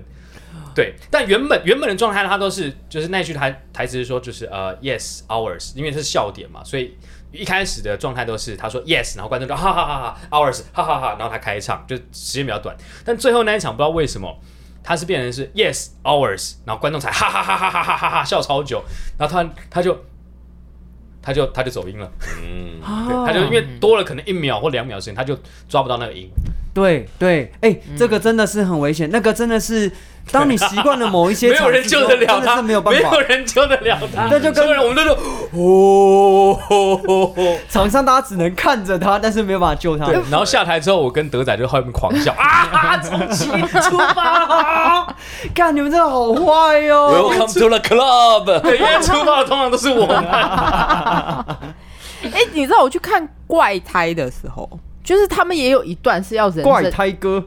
[0.74, 6.94] 对，但原本原本的状态，他都是就是那句台台词是说，就是呃，yes ours，因为是笑点嘛，所以
[7.32, 12.76] 一开始的状态都是他说 yes，然后观众就哈哈哈哈 ours，哈哈哈，然后他开唱，就时间比较短。
[13.02, 14.38] 但最后那一场不知道为什么，
[14.87, 18.81] 他是变成是 yes ours，然后观众才哈哈哈哈哈哈哈哈笑超久，
[19.18, 19.99] 然后他他就
[21.20, 22.09] 他就他就走音了，
[22.40, 25.37] 嗯， 对，他就因为多了可能一秒或两秒时间，他就
[25.68, 26.31] 抓不到那个音。
[26.72, 27.96] 对对，哎、嗯。
[27.96, 29.90] 这个真的是很危险，那个真的是，
[30.32, 33.20] 当你习惯了某一些 没有人救得了他，真的是没有办法没有。
[33.22, 34.26] 人救得了他。
[34.30, 35.16] 那就跟我们都说
[35.52, 36.58] 哦，
[37.70, 40.06] 场上大家只能看着他，但是没有办法救他。
[40.06, 45.14] 对，然后下台之后，我跟德仔就在后面狂笑 啊，重启出发，
[45.54, 48.60] 看你们真的好坏哟、Welcome to the club。
[48.62, 50.16] 对，因为出发的通常都是我们。
[52.22, 54.68] 哎、你知道我去看怪胎的时候，
[55.04, 57.42] 就是他们也有一段是要人怪胎哥，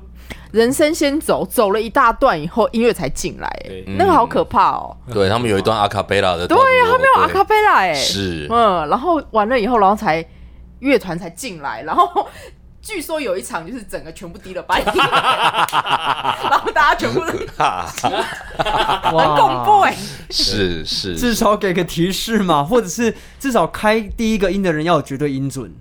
[0.52, 4.98] 人生先走，走了一大段以后，音乐才进来、哎那个好可怕哦。
[5.14, 8.48] 对他们有一段阿卡贝拉的对呀、他没有阿卡贝拉哎，是。
[8.50, 10.26] 嗯，然后完了以后，然后才
[10.80, 12.28] 乐团才进来，然后
[12.82, 17.36] 据说有一场就是整个全部低了半音， 然后大家全部 很
[19.36, 19.96] 恐怖哎、
[20.32, 21.16] 是是。
[21.16, 25.72] 至少给个提示嘛，或者是至少开第一个音的人要有绝对音准。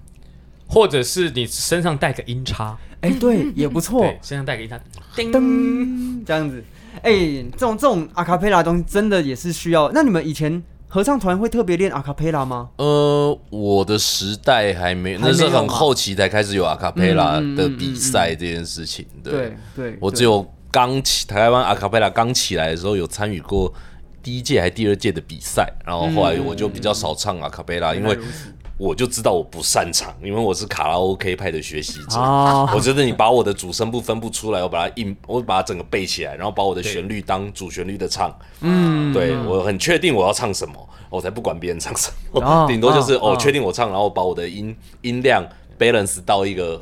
[0.68, 4.02] 或者是你身上带个音叉，哎、对， 也不错。
[4.02, 4.78] 对，身上带个音叉，
[5.16, 6.62] 叮噔，这样子。
[7.02, 7.12] 哎、
[7.52, 9.90] 这种这种阿卡贝拉的东西真的也是需要。
[9.92, 12.70] 那你们以前合唱团会特别练阿卡贝拉吗？
[12.76, 19.06] 呃，我的时代还没，那是很吗后期才开始有阿卡贝拉的比赛这件事情。
[19.22, 23.72] 对，对，我只有刚起台湾阿卡贝拉刚起来的时候有参与过
[24.20, 28.18] 第一届还第二届的比赛，然后后来我就比较少唱阿卡贝拉，因为
[28.78, 32.18] 我就知道我不擅长，因为我是卡拉 OK 派的学习者。
[32.18, 38.32] 啊，我觉得你把我的主声部分不出来，我把它硬，我把它整个背起来，然后把我的旋律当主旋律的唱。
[38.60, 45.44] 嗯，对我很确定我要唱什么，我才不管别人唱什哦么， 顶多就是哦哦，确定我唱，然后把我的音音量
[45.76, 46.80] balance 到一个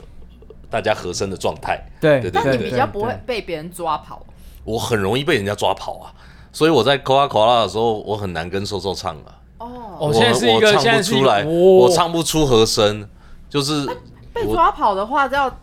[0.68, 1.82] 大家和声的状态。
[1.98, 4.22] 对对对但你比较不会被别人抓跑。
[4.64, 6.12] 我很容易被人家抓跑啊，
[6.52, 9.32] 所以我在 Coca Cola 的时候，我很难跟瘦瘦唱啊。
[9.58, 11.50] 哦，我，现在是一个，我唱现在是一个不出来，哦。
[11.50, 13.08] 我唱不出和声，
[13.48, 13.86] 就是
[14.32, 15.58] 被抓跑的话，要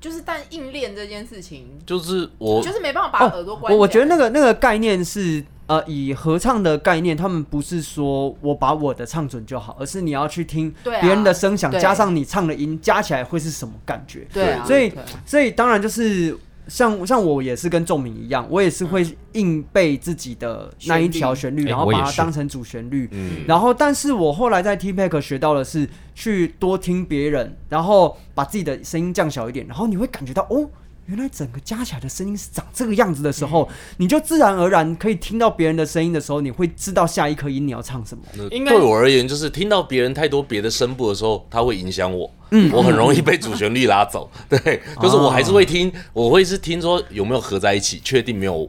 [0.00, 3.74] 就是但硬练这件事情，就是我就是没办法把耳朵关起来。
[3.74, 11.80] 我我觉得那个那个概念是呃，以合唱的概念，他们不是说我把我的唱准就好，而是你要去听对啊别人的声响，对。
[11.80, 14.26] 加上你唱的音，加起来会是什么感觉？
[14.32, 16.36] 对啊，所以对所以当然就是
[16.68, 23.08] 像像我也是跟仲明一样，我也是会硬背自己的那一条旋律，然后把它当成主旋律。
[23.12, 23.44] 嗯。
[23.46, 30.68] 然后，但是我后来在 T Pack 学到的是去多听别人，然后把自己的声音降小一点，然后你会感觉到哦，
[31.06, 38.24] 原来整个加起来的声音是长这个样子的时候，你就自然而然可以听到别人的声音的时候，你会知道下一颗音你要唱什么。
[38.34, 42.30] 那应该对我而言，就是听到别人太多别的声部的时候，它会影响我。
[42.50, 44.30] 嗯，我很容易被主旋律拉走。
[44.48, 48.68] 对，就是我还是会听，我会是听说有没有合在一起，确定没有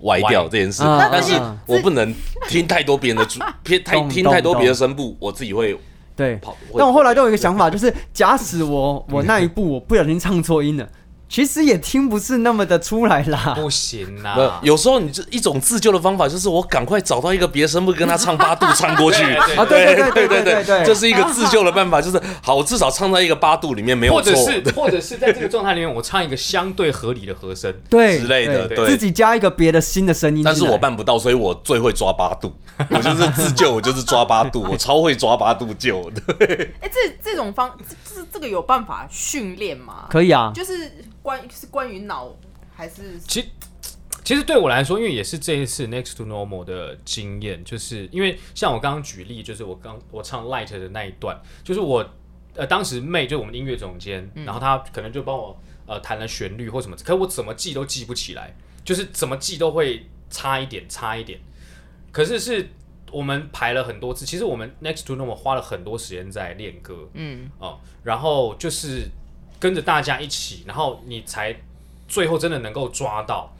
[0.00, 0.82] 歪掉歪这件事。
[0.82, 2.14] 啊但是啊我不能
[2.48, 5.76] 听太多别人的主， 偏太听太多懂别的声部，我自己会
[6.16, 10.88] 对跑。，但我后来都有一个想法，就是假使我我那一步我不小心唱错音了，
[11.34, 13.54] 其实也听不是那么的出来啦。
[13.56, 19.24] 不行啦、有时候你就一种自救的方法，就是我赶快找到一个别的声部跟他唱八度唱过去。
[19.24, 30.44] 对对啊，对对对对对对对，这是一个自救的办法，就是好，我至少唱在一个八度里面没有错或者是或者是在这个状态里面，我唱一个相对合理的和声，对之类的对自己加一个别的新的声音。
[30.44, 32.54] 但是我办不到，所以我最会抓八度。
[32.90, 36.22] 我就是自救，我就是抓八度， 我超会抓八度救的。
[36.80, 40.06] 哎、这这种方，这这这个有办法训练吗？
[40.10, 40.92] 可以啊，就是
[41.24, 42.36] 关是关于脑
[42.76, 43.48] 还是其实
[44.22, 52.06] 其实对我来说，因为也是这一次 Next to Normal 的经验，就是因为像我刚刚举例，就是我刚我唱 Light 的那一段，就是我
[52.54, 61.40] 呃当时妹就我们音乐总监，然后她可能就帮我呃弹了旋律或什么，可我怎么记都记不起来，就是怎么记都会差一点差一点。
[62.12, 62.68] 可是是
[63.10, 69.08] 我们排了很多次，其实我们 Next to Normal 花了很多时间在练歌，嗯哦，然后就是
[69.64, 71.56] 跟着大家一起，然后你才
[72.06, 73.50] 最后真的能够抓到，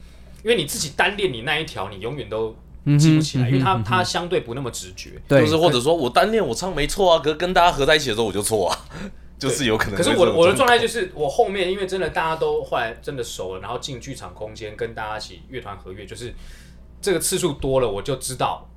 [0.43, 2.55] 因为你自己单练你那一条，你永远都
[2.99, 5.19] 记不起来，因为它它相对不那么直觉。
[5.27, 8.85] 对，就是或者说我单练我唱没错啊，可是跟大家合在一起的时候我就错啊，
[9.39, 16.31] 就是有可能可是我的我的状状态就是，我后面因为真的大家都后来真的熟了，然后进剧场空间跟大家一起乐团合乐，就是
[17.01, 18.69] 这个次数多了，我就知道，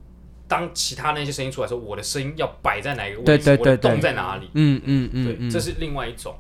[0.48, 4.48] 当其他那些声音出来的时候，我的声音要摆在哪一个位置，对对对我的洞在哪里。
[4.54, 6.34] 嗯嗯，嗯对，这是另外一种。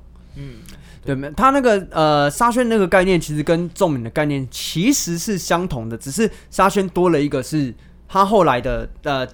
[1.04, 7.74] 对，没他那个呃沙宣那个概念，其实跟仲敏的概念其实是相同的，只是沙宣多了一个是
[8.06, 9.26] 他后来的呃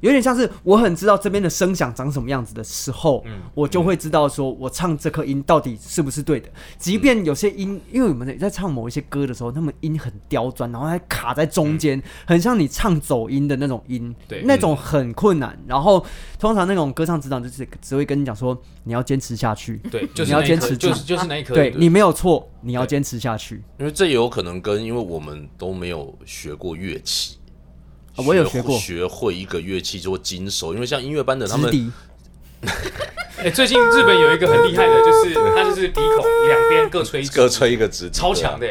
[0.00, 6.48] 有点像是我很知道这边的声响长什么样子的时候，嗯我就会知道说我唱这颗音到底是不是对的。
[6.78, 15.58] 即便有些音，因为我们在唱某一些歌的时候，那么音很刁钻，然后还卡在中间，很像你唱走音的那种音，嗯对那种很困难。
[15.66, 16.04] 然后
[16.38, 23.62] 通常那种歌唱指导就是只会跟你讲说，你要坚持下去，对，就是你要坚持住就是就是那一颗，对你没有错，你要坚持下去。
[23.78, 27.36] 因为这也有可能跟因为我们都没有学过乐器。
[28.16, 28.78] 啊我有学过。
[28.78, 31.90] 学会一个乐器就会经手，因为像音乐班的他们直笛，
[33.42, 38.66] 哎、最近日本有一个很厉害的，就是他就是鼻孔两边各吹各吹一个直笛，超强的、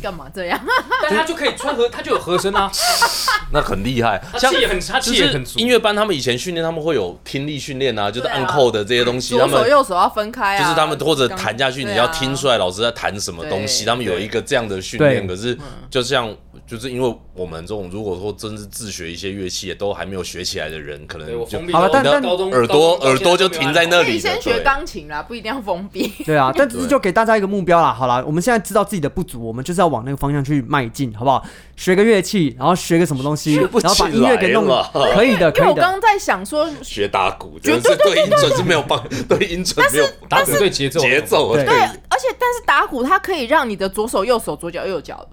[0.00, 0.60] 干嘛这样？
[1.02, 2.70] 但他就可以穿和，他就有和声啊，
[3.52, 4.22] 那很厉害。
[4.32, 5.58] 他像气也很他就是气也很足。
[5.58, 15.26] 音乐班，他们以前训练他们会有听力训练啊，就是按扣的这些东西，他左手们右手要分开啊，就是他们或者刚弹下去，你要听出来老师在弹什么东西，他们有一个这样的训练。
[15.26, 15.56] 可是
[15.90, 16.32] 就像
[16.66, 21.38] 就是因为我们这种如果说真是自学一些乐器，都还没有学起来的人，可能就
[21.72, 26.12] 好了但但耳朵耳朵就停在那里的可以先学钢琴啦，不一定要封闭。
[26.24, 27.92] 对啊，但只是就给大家一个目标啦。
[27.92, 31.44] 好啦，我们现在知道自己的不足，我们就是要往那个方向去迈进，好不好？
[31.76, 35.68] 学个乐器，然后学个什么东西，然后把音乐给弄了可以的，因为可以的。
[35.68, 45.24] 我刚刚在想说，学打鼓，真的是对音准是没有帮， 对音准没有打鼓对节奏节奏，对对，而且但是打鼓它可以让你的左手、右手、左脚、右脚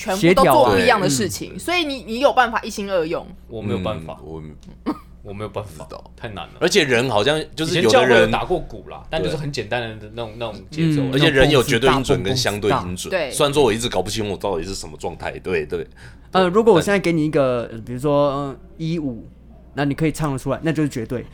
[0.00, 3.26] 全部都做不一样的事情，所以你你有办法一心二用。
[3.48, 4.94] 我没有办法，嗯我
[5.30, 6.54] 我没有办法知道，太难了。
[6.60, 13.10] 而且人好像就是有的人，打过鼓啦，但就是很简单的那种那种节奏嗯而且人有绝对音准跟相对音准。
[13.10, 15.38] 对虽然说我一直搞不清我到底是什么状态。
[15.40, 15.86] 对对，
[16.32, 19.28] 呃，如果我现在给你一个，呃比如说呃一五，
[19.74, 21.24] 那你可以唱得出来，那就是绝对。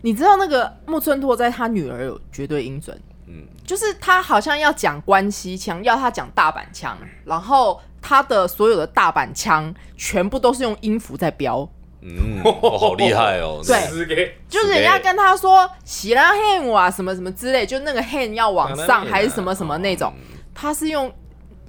[0.00, 2.98] 你知道那个木村拓哉他女儿有绝对音准，
[3.28, 11.68] 嗯，就是他好像要讲关西腔，要他讲大阪腔，然后他的所有的大阪腔全部都是用音符在标，
[12.00, 13.60] 嗯，哦好厉害哦。
[13.66, 20.12] 对就是人家跟他说喜拉 hand 啊什么什么之类，就那个 hand 要往上还是什么什么那种，
[20.54, 21.12] 他是用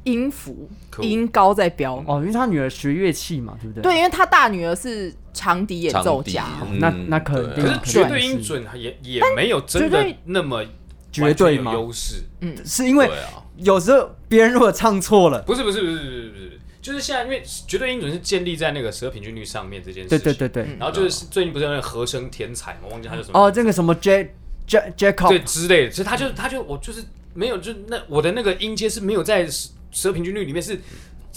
[0.06, 0.70] 音符
[1.02, 2.02] 音高在标。
[2.08, 3.84] 哦，因为他女儿学乐器嘛，对不对？
[3.84, 6.46] 对，因为他大女儿是长笛演奏家，
[6.80, 10.64] 那嗯那肯定对可是绝对音准也也没有真的那么
[11.12, 12.24] 绝对优势。
[12.42, 12.56] 嗯。
[12.66, 13.10] 是因为
[13.58, 20.34] 有时候别人如果唱错了，不是不是不是不是不是，就是现在因为绝对音准是建立在那个十二平均律上面这件事对情。
[20.34, 20.64] 对对。
[20.64, 23.40] 对，然后就是最近不是有那个和声天才嘛，我忘记他叫什么。
[23.40, 24.34] 哦，这个什么 J
[24.66, 27.04] J Jacob，对之类的，其实他就他就我就是
[27.34, 30.80] 没有就那我的那个音阶是没有在十十二平均律里面是。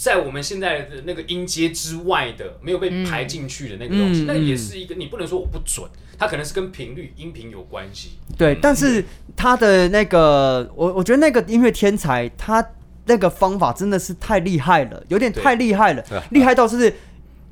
[0.03, 4.25] 在我们现在的那个音阶之外的，没有被排进去的那个东西，嗯。
[4.25, 5.89] 那也是一个你不能说我不准，
[6.19, 8.17] 它可能是跟频率、音频有关系。
[8.37, 12.61] 对，但是他的那个，我我觉得那个音乐天才，他
[13.05, 16.93] 那个方法真的是太厉害了，有点太厉害了，厉害到是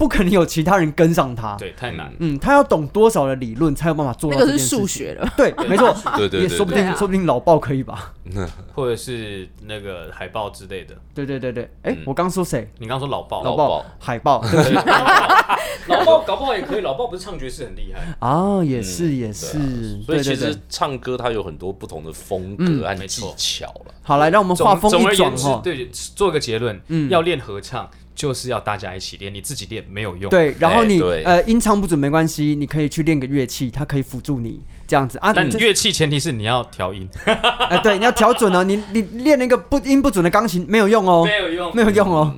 [0.01, 2.11] 不可能有其他人跟上他。，对，太难。
[2.17, 5.31] 嗯，他要懂多少的理论才有办法做那个是数学了。
[5.37, 8.11] 对，没错， 对对对也说不定，啊说不定老鲍可以吧？
[8.73, 10.95] 或者是那个海报之类的。
[11.13, 12.67] 对对对对，哎，我刚说谁？
[12.79, 14.63] 你刚刚说老鲍，老鲍鲍、海报， 对。
[14.63, 14.75] 不起
[15.87, 20.57] 老鲍搞不好也可以，老鲍不是唱爵士很厉害，啊，也是也是，所以其实。
[20.67, 23.93] 唱歌它有很多不同的风嗯格和技巧了。
[24.01, 27.07] 好，来让我们画风一总而言之转哈，，对，做一个结论，嗯。
[27.11, 27.87] 要练合唱
[28.21, 35.33] 就是要大家一起练，你自己练没有用。，对，然后你呃音唱不准没关系，你可以去练个乐器，它可以辅助你这样子啊。
[35.33, 42.31] 这但乐器前提是你要调音，哎， 对，你要调准哦， 你你练那个不音不准的钢琴没有用哦，没有用，没有用哦，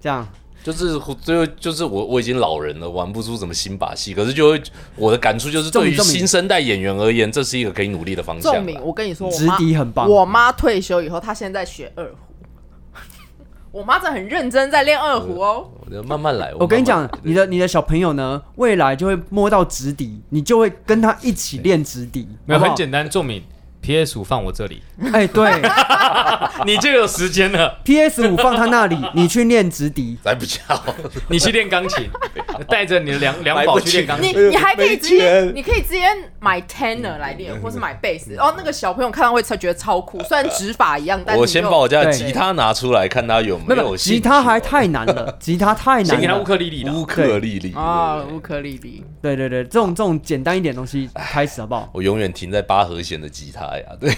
[0.00, 0.24] 这样
[0.62, 4.14] 就是最后就是我我已经老人了，玩不出什么新把戏。
[4.14, 4.62] 可是就会
[4.94, 8.58] 我的感触就是，对于新生代演员而言，这是一个可以努力的方向啦。
[8.58, 12.33] 仲明，我跟你说，我直妈笛很棒我妈退休以后，她现在学二胡。
[13.74, 15.68] 我妈在很认真在练二胡哦。
[15.90, 16.54] 我慢慢来。
[16.60, 23.42] 我跟你讲你的你的小朋友呢，未来就会摸到直笛，你就会跟他一起练直笛，没有很简单，仲敏
[23.84, 24.82] PS 五放我这里，
[25.12, 25.60] 哎，对
[26.64, 30.16] 你就有时间了，，PS 五放他那里，你去练直笛。
[30.24, 30.82] 来不及了。
[31.28, 32.08] 你去练钢琴，
[32.66, 34.32] 带着你的两两宝去练钢琴。
[34.32, 36.06] 你你还可以直接，你可以直接
[36.40, 38.34] 买 tenor 来练，或是买贝斯。
[38.36, 46.44] 哦，那个小朋友看到会才觉得超酷，虽然指法一样，但是我先把我家的吉他拿出来，看他有没有，吉他还太难了， 吉他太难先给他乌了。
[46.44, 49.04] 克丽丽的，乌克丽丽啊，乌克丽丽。
[49.20, 51.90] 对对对，这种这种简单一点的东西开始好不好？
[51.92, 54.14] 我永远停在八和弦的吉他呀，对，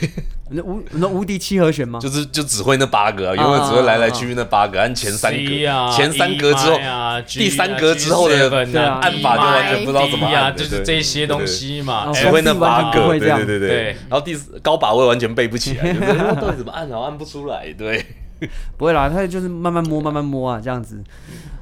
[0.50, 1.98] 那无那无敌七和弦吗？
[2.00, 12.12] 就是就只会那八个啊，永远只会来来去去那八个，按前三格，前三格之后 E 第三格之后的 G7 对啊按法就完全不知道怎么按，就是这些东西嘛哦。
[12.14, 13.84] 只会那八个，对对对对对。
[14.08, 18.04] 然后第四高把位完全背不起来， 就是哎到底怎么按啊，按不出来，对。
[18.76, 21.02] 不会啦，他就是慢慢摸，慢慢摸啊，这样子。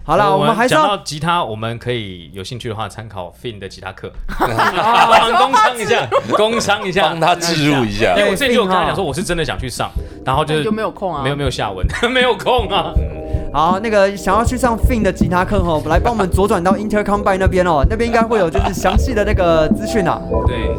[0.06, 8.24] 好了，我我们还是讲要到吉他，我们可以有兴趣的话参考 Fin 的吉他课， 工商一下， 工商一下，帮他置入一下因。
[8.24, 9.90] 为我最近就有跟他讲说，我是真的想去上，
[10.24, 12.92] 然后就是就没有空啊没有没有下文，没有空啊。
[13.52, 20.20] 好，那个想要去上 Fin 的吉他课哦，来帮我们左转到 Intercom by 那边哦，那边应该会有就是详细的那个资讯啊。
[20.46, 20.74] 对，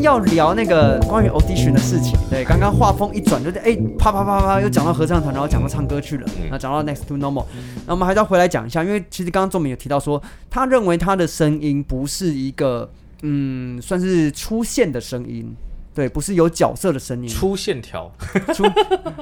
[0.00, 7.44] 天要聊那个关于 audition 的事情，对，刚刚话锋一转，就是哎、啪啪啪啪，又讲到合唱团，然后讲到唱歌去了，然后讲到 Next to Normal，
[7.86, 12.90] 那我们还是要回来讲一下，因为其实刚刚仲明有提到说，他认为他的声音不是一个
[13.22, 15.54] 嗯，算是出现的声音。
[15.94, 18.10] 对，不是有角色的声音，粗线条，
[18.54, 18.64] 出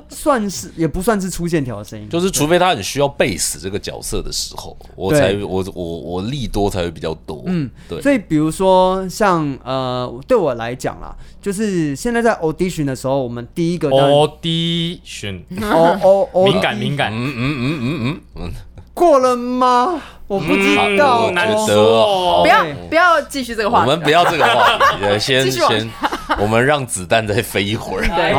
[0.09, 7.43] 算是也不算是出线条的声音，就是除非他很需要贝斯这个角色的时候，我才我我我力多才会比较多。
[7.47, 8.03] 嗯，对。
[8.03, 18.53] 所以比如说像呃，对我来讲啦，就是现在在 audition 的时候，我们第一个 audition，哦哦哦，敏感敏感，嗯嗯嗯嗯嗯
[18.99, 20.01] 过了吗？
[20.27, 22.43] 我不知道，嗯难得说。
[22.43, 25.91] 不要对不要继续这个嗯，话题，我们不要这个话题，呃 先先，
[26.39, 28.05] 我们让子弹再飞一会儿。
[28.15, 28.31] 对哎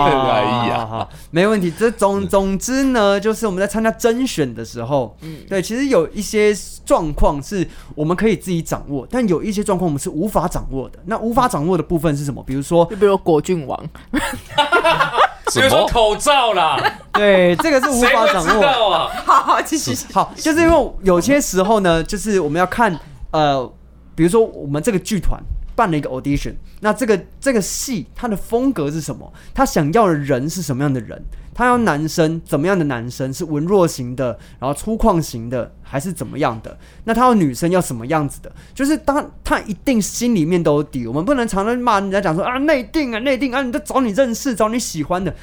[0.68, 1.74] 呀，好，没问题。
[1.76, 6.54] 这总总之呢，就是我们在参加甄选的时候，嗯，对，其实有一些
[6.86, 11.00] 状况是我们可以自己掌握，但有一些状况我们是无法掌握的。
[11.06, 12.44] 那无法掌握的部分是什么？
[12.46, 13.84] 比如说，就比如果郡王？
[15.54, 16.78] 比如说口罩啦，
[17.14, 18.62] 对，这个是无谁会知法掌握。
[18.62, 19.12] 道啊？
[19.26, 19.96] 好好继续。
[20.14, 22.98] 好，就是因为有些时候呢，就是我们要看
[23.32, 23.72] 呃，
[24.16, 25.42] 比如说我们这个剧团
[25.76, 29.32] 办了一个 audition，那这个这个戏它的风格是什么？
[29.54, 31.22] 他想要的人是什么样的人？
[31.60, 33.34] 他要男生怎么样的男生？
[33.34, 36.78] 是文弱型的，然后粗犷型的，还是怎么样的？
[37.04, 38.50] 那他要女生要什么样子的？
[38.74, 45.36] 就是当他一定心里面都有底，我们不能常常骂人家讲说啊内定啊内定啊，你在找你认识找你喜欢的，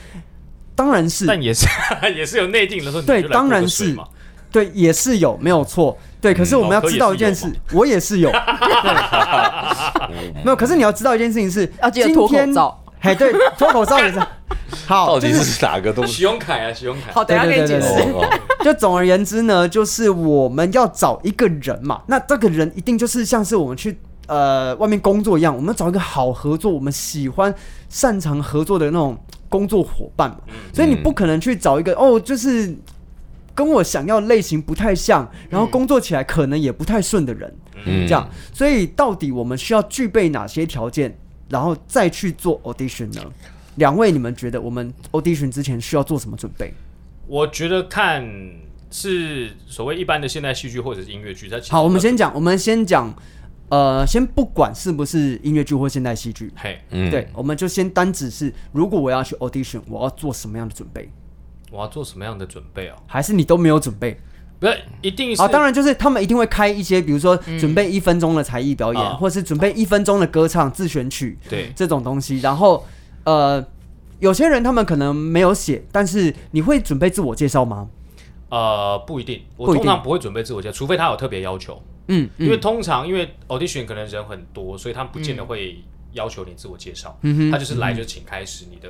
[0.74, 1.66] 当然是但也是
[2.16, 4.04] 也是有内定的时候，对当然是嘛。
[4.50, 5.98] 对，也是有，没有错。
[6.18, 10.56] 对，可是我们要哦知道一件事， 我也是有，对， 没有。
[10.56, 12.54] 可是你要知道一件事情是，要记得脱口今天
[13.14, 13.26] 罩。
[13.26, 14.20] 嘿，对，脱口罩也是。
[14.86, 16.12] 好，到底是是哪个东西？
[16.14, 17.88] 许永凯啊，许永凯，好，等下给你解释。
[18.64, 23.96] 就总而言之呢，就是我们要找一个人嘛，那这个人一定就是像是我们去
[24.26, 27.54] 呃外面工作一样，我们要找一个好合作，我们喜欢
[27.88, 29.16] 擅长合作的那种
[29.48, 30.38] 工作伙伴嘛。
[30.72, 32.76] 所以你不可能去找一个哦，就是
[33.54, 37.54] 跟我想要的类型不太像，然后工作起来可能也不太顺的人。
[37.84, 41.16] 嗯这样，所以到底我们需要具备哪些条件，
[41.48, 43.22] 然后再去做 audition 呢？
[43.76, 46.72] 两位，你们觉得我们 audition 之前需要做什么准备？
[47.26, 48.24] 我觉得看
[48.90, 53.12] 是所谓一般的现代戏剧或者是音乐剧，它好，我们先讲，我们先讲，
[53.68, 61.10] 呃，先不管是不是音乐剧或现代戏剧，嘿，嗯对，我们就先单指是，如果我要去 audition，我要做什么样的准备？
[61.70, 62.94] 我要做什么样的准备哦？
[63.06, 64.18] 还是你都没有准备？
[64.58, 72.40] 不是，一定是啊，当然就是他们一定会开一些，比如说准备一分钟的才艺表演，啊或是准备一分钟的歌唱自选曲，对这种东西。
[72.40, 72.86] 然后，
[73.24, 73.62] 呃，
[74.18, 77.88] 有些人他们可能没有写，但是你会准备自我介绍吗？
[78.48, 81.82] 呃不一定，我通常不会准备自我介绍，除非他有特别要求。
[82.08, 85.82] 嗯，因为嗯通常因为 audition 可能人很多，所以他们不见得会
[86.12, 88.88] 要求你自我介绍，嗯哼他就是来就请开始你的。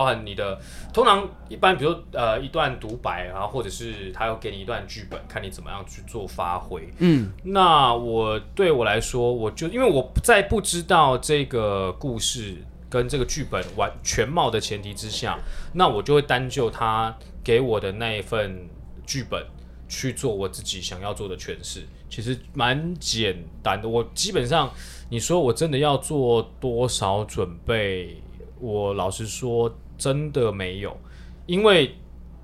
[0.00, 0.58] 包含你的，
[0.94, 6.88] 通常一般，比如呃一段独白，然后或者是他要给你一段剧本，看你怎么样去做发挥。
[7.00, 12.56] 嗯那我对我来说，我就因为我在不知道这个故事
[12.88, 15.38] 跟这个剧本完全貌的前提之下，
[15.74, 18.66] 那我就会单就他给我的那一份
[19.04, 19.44] 剧本
[19.86, 23.86] 去做我自己想要做的诠释，其实蛮简单的。
[23.86, 24.72] 我基本上，
[25.10, 28.22] 你说我真的要做多少准备，
[28.60, 30.96] 我老实说真的没有，
[31.44, 31.94] 因为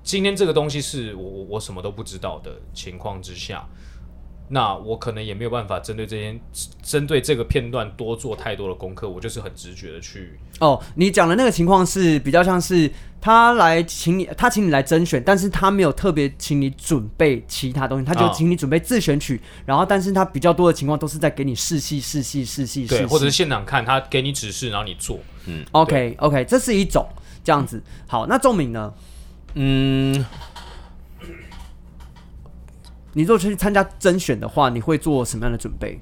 [0.03, 3.67] 今天这个东西是我我我什么都不知道的情况之下，
[4.49, 6.39] 那我可能也没有办法针对这些
[6.83, 12.89] 针对这个片段多做太多的功课，我就是很直觉的去哦，你讲的那个情况是比较像是
[13.19, 25.19] 他来请你，他请你来甄选，但是他没有特别请你准备其他东西，他就哦请你准备自选曲，然后但是他比较多的情况都是在给你试戏、试戏、试戏、试对，戏，或者是现场看他给你指示，然后你做。
[25.47, 25.65] 嗯。
[25.71, 27.05] OK OK，这是一种
[27.47, 27.81] 这样子。
[28.09, 28.93] 好，那仲明呢？
[29.53, 30.25] 嗯，
[33.13, 35.97] 你如果去参加甄选的话，你会做什么样的准备？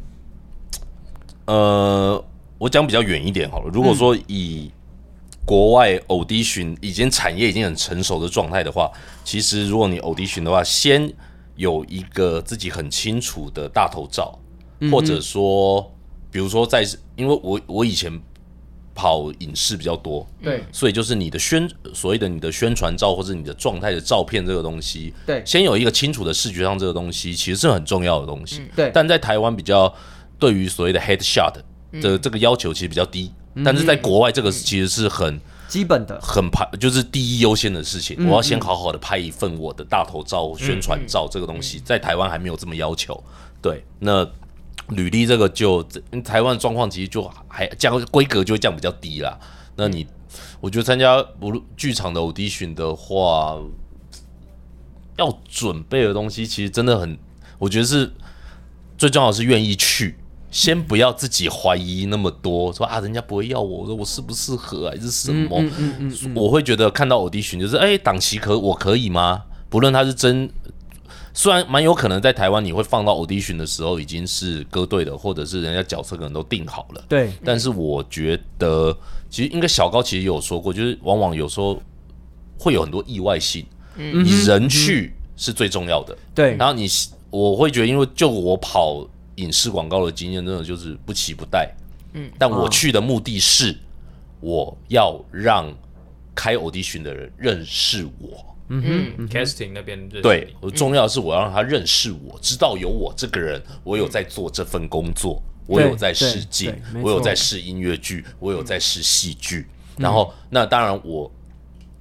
[1.46, 2.26] 呃，
[2.58, 3.70] 我讲比较远一点好了。
[3.72, 4.72] 如果说以
[5.46, 8.92] 国外 audition 已经产业已经很成熟的状态的话，
[9.24, 11.14] 其实如果你 audition 的话，先
[11.58, 14.40] 有一个自己很清楚的大头照，
[14.80, 15.94] 嗯或者说，
[16.32, 16.84] 比如说在，
[17.16, 18.20] 因为我我以前
[18.96, 20.64] 跑影视比较多，对。
[20.72, 25.44] 所以就是你的宣所谓的你的宣传照或者你的状态的照片这个东西，对。
[25.46, 28.64] 先有一个清楚的视觉上这个东西，其实是很重要的东西。
[28.76, 28.90] 对。
[28.94, 29.94] 但在台湾比较
[30.40, 31.54] 对于所谓的 head shot
[32.02, 33.32] 的这个要求其实比较低，
[33.64, 38.28] 但是在国外这个其实是很基本的，很拍，就是第一优先的事情。
[38.30, 43.22] 我要先好好的拍一份我的大头照、宣传照，这个东西在台湾还没有这么要求。
[43.62, 44.26] 对，那
[44.90, 45.84] 履历这个就
[46.24, 49.40] 台湾的状况其实就还降规格就会降比较低啦。
[49.76, 50.06] 那你，
[50.62, 53.58] 我觉得参加不论剧场的 audition 的话，
[55.18, 57.18] 要准备的东西其实真的很，
[57.58, 58.12] 我觉得是
[58.98, 60.18] 最重要的是愿意去。
[60.52, 65.62] 先不要自己怀疑那么多，说啊，人家不会要我，我说我适不适合还是什么？
[66.34, 69.44] 我会觉得看到 audition 就是，哎、档期可我可以吗？
[69.68, 70.50] 不论他是真，
[71.38, 78.98] 虽然蛮有可能在台湾你会放到 audition 的时候已经是歌队的，或者是人家角色可能都定好了，对但是我觉得，
[79.30, 81.80] 其实应该小高其实有说过，就是往往有时候
[82.58, 83.66] 会有很多意外性，
[83.98, 86.18] 嗯你人去是最重要的。
[86.34, 86.88] 对然后你，
[87.30, 89.06] 我会觉得，因为就我跑
[89.36, 91.70] 影视广告的经验，真的就是不期不待。
[92.14, 93.78] 嗯，但我去的目的是，
[94.40, 95.70] 我要让
[96.34, 98.55] 开 audition 的人认识我。
[98.70, 109.68] 嗯哼，casting 那边对，我重要的是我要让他认识我，知道有我这个人，我有在做这份工作，我有在试镜我有在试音乐剧，我有在试戏剧。
[109.98, 111.32] 然后，那当然我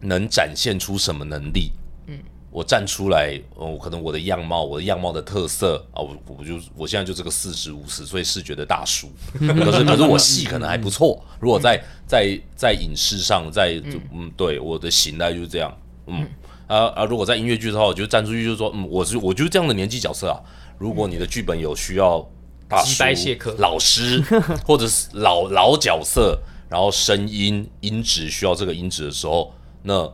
[0.00, 1.70] 能展现出什么能力？
[2.06, 2.18] 嗯，
[2.50, 11.22] 我站出来，哦，可能我的样貌，我的样貌的特色啊，我我就我现在就这个四十五十岁视觉的大叔， 可是可是我戏可能还不错。
[11.38, 13.80] 如果在在在影视上，在
[14.12, 16.26] 嗯，对我的形态就是这样，嗯。
[16.66, 17.04] 啊啊！
[17.04, 20.40] 如果在音乐剧的话，我就站出去就是说，嗯，我是我就是这样的年纪角色啊。
[20.78, 22.26] 如果你的剧本有需要
[22.68, 24.22] 大击叔败谢客、老师
[24.64, 26.38] 或者是老老角色，
[26.68, 29.52] 然后声音音质需要这个音质的时候，
[29.82, 30.10] 那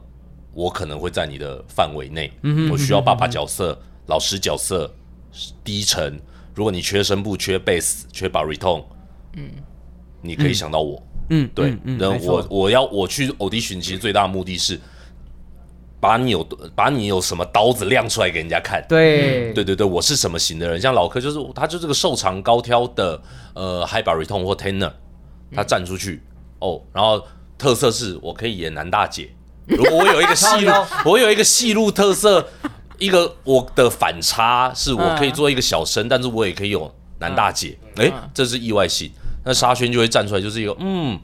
[0.53, 2.30] 我可能会在你的范围内。
[2.70, 4.92] 我需要爸爸角色、老师角色、
[5.62, 6.20] 低沉。
[6.55, 8.84] 如果你缺声部、缺贝斯、缺 baritone，
[9.36, 9.48] 嗯，
[10.20, 11.01] 你可以想到我。
[11.30, 14.78] 嗯，对嗯，嗯那我我要我去 audition，其实最大的目的是
[16.01, 16.42] 把你有
[16.74, 18.82] 把你有什么刀子亮出来给人家看。
[18.88, 20.80] 对对对对，我是什么型的人？
[20.80, 23.20] 像老柯就是他就是个瘦长高挑的
[23.55, 24.90] 呃 high baritone 或 tenor，
[25.55, 26.22] 他站出去、
[26.59, 27.22] 哦，然后
[27.59, 29.30] 特色是我可以演男大姐。
[29.68, 30.72] 如果我有一个戏路，
[31.05, 32.48] 我有一个戏路特色，
[32.98, 37.78] 一个我的反差是我可以做一个小生，但是我也可以有男大姐。
[37.96, 39.12] 哎、这是意外性。
[39.44, 41.18] 那沙宣就会站出来，就是一个嗯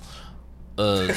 [0.77, 1.07] 呃。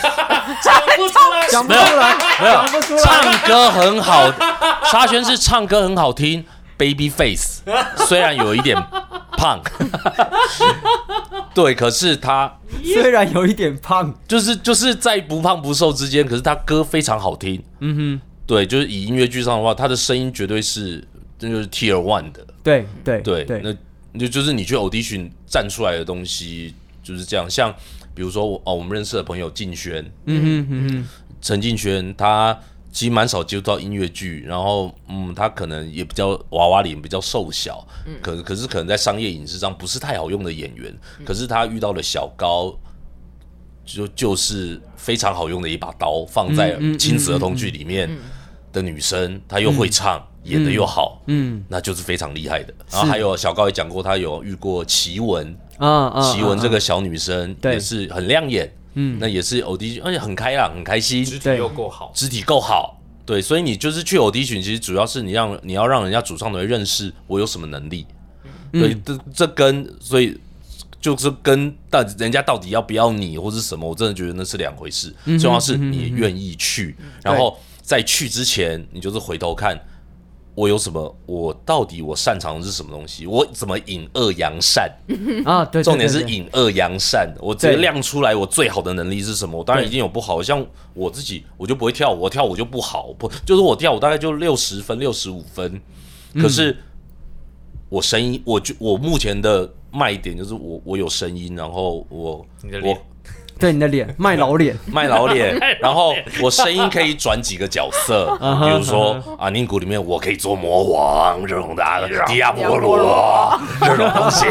[0.64, 4.32] 讲不出来，讲不出来，没有讲不出来，唱歌很好，
[4.92, 6.44] 沙宣是唱歌很好听
[6.76, 7.62] ，baby face，
[8.08, 8.76] 虽然有一点
[9.38, 9.62] 胖，
[11.54, 12.52] 对，可是他
[12.84, 21.08] 虽然有一点胖，就是就是在不胖不瘦之间，可是他歌非常好听，嗯哼，对，就是以音乐剧上的话，他的声音绝对是
[21.38, 23.62] 这就是 tier one 的，对对对，对，
[24.14, 27.74] 那就就是你去 audition 站出来的东西就是这样，像
[28.14, 31.08] 比如说我哦，我们认识的朋友静轩，嗯哼嗯哼，
[31.42, 32.58] 陈静轩，他
[32.92, 37.88] 其实蛮少接触到音乐剧，然后嗯，他可能也比较娃娃脸，比较瘦小，
[38.22, 40.94] 可可是可能在商业影视上不是太好用的演员，
[41.24, 42.78] 可是他遇到了小高，
[43.86, 48.10] 就就是非常好用的一把刀，放在亲子儿童剧里面
[48.74, 51.64] 的女生，她又会唱，演的又好，嗯。
[51.70, 52.74] 那就是非常厉害的。
[52.92, 68.06] 然后还有小高也讲过，他有遇过奇文，啊啊，奇文这啊个小女生也是很亮眼，嗯，那也是 audition，而且很开朗，很开心，肢体又够好，肢体够好，对，所以你就是去 audition，其实主要是你让你要让人家主唱团队认识我有什么能力，
[68.72, 70.38] 对，这这跟所以
[71.00, 79.80] 就是跟到人家到底要不要你或是什么，我真的觉得那是两回事，重要是你愿意去，然后在去之前，你就是回头看。
[80.60, 81.16] 我有什么？
[81.26, 83.26] 我到底我擅长的是什么东西？
[83.26, 84.92] 我怎么引恶扬善？
[85.46, 89.58] 啊，对，对重点是对对引恶扬善，我直接亮出来我最好的能力是什么。
[89.58, 95.82] 我当然对一定有不好，像我自己我就不会跳舞，我跳舞就不好，不就是我跳舞大概就六十分、六十五分，
[96.34, 96.76] 嗯可是
[97.88, 102.46] 我声音，我就我目前的卖点就是我我有声音，然后我
[102.84, 102.98] 我
[103.60, 114.46] 对你的脸卖老脸， 卖老脸，然后我声音可以转几个角色， 比如说啊，宁古里面我可以做魔王这种的，迪亚波罗这种东西。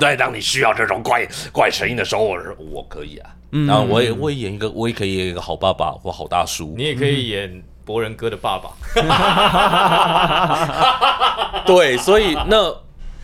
[0.00, 3.30] 对，当你需要这种怪怪声音的时候，我是我可以啊。
[3.68, 6.82] 然后我也我也演一个，我也可以演一个好爸爸或好大叔你。
[6.84, 8.70] 也可以演博仁哥的爸爸。
[11.64, 12.74] 对，所以那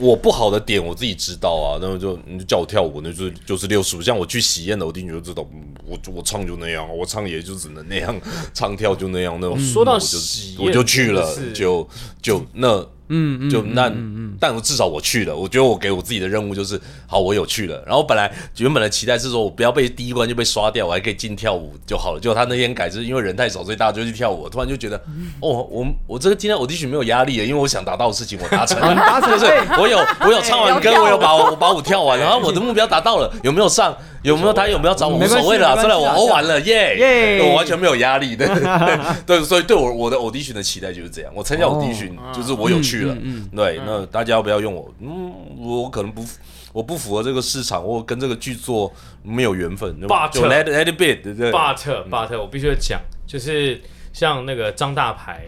[0.00, 4.02] 我不好的点我自己知道啊，那么就你就叫我跳舞，那就就是六十五。
[4.02, 8.20] 像我去喜宴的，我一定就知道，嗯我我唱就那样，我唱也就只能那样，
[8.54, 9.38] 唱跳就那样。
[9.40, 11.88] 那种说到我就喜宴我就去了就
[12.20, 12.84] 就那。
[13.10, 13.92] 嗯就那，
[14.38, 15.36] 但我至少我去了。
[15.36, 17.82] 我觉得我给我自己的任务就是，好，我有去了。
[17.86, 22.20] 然后本来原本的期待是说我不要被第一关就被刷掉，我还可以进跳舞就好了。
[22.20, 24.48] 结果他那天改，就是因为人太少，所以大家就去跳舞。
[24.48, 24.96] 突然就觉得，
[25.40, 33.96] 哦，我我这个今天 audition 没有压力了，因为我想达到的事情我达成了， 达成就是我有我有唱完歌，我有把我把舞跳完，然后 我的目标达到了，有没有上？
[34.22, 38.98] 有没有他有没有找我无所谓了，虽然我没关系啊欧完了，耶我完全没有压力的，对
[39.38, 41.32] 对，所以对我我的 audition 的期待就是这样。
[41.34, 43.16] 我参加 audition 就是我有去了，
[43.54, 44.94] 对，那大家要不要用我？
[45.00, 46.24] 嗯，我可能不。
[46.72, 48.94] 我不符合这个市场，我跟这个剧作
[49.24, 53.80] 没有缘分，就 But- 就 let let it be，对不对？But but 我必须要讲，就是
[54.12, 55.46] 像那个张大牌，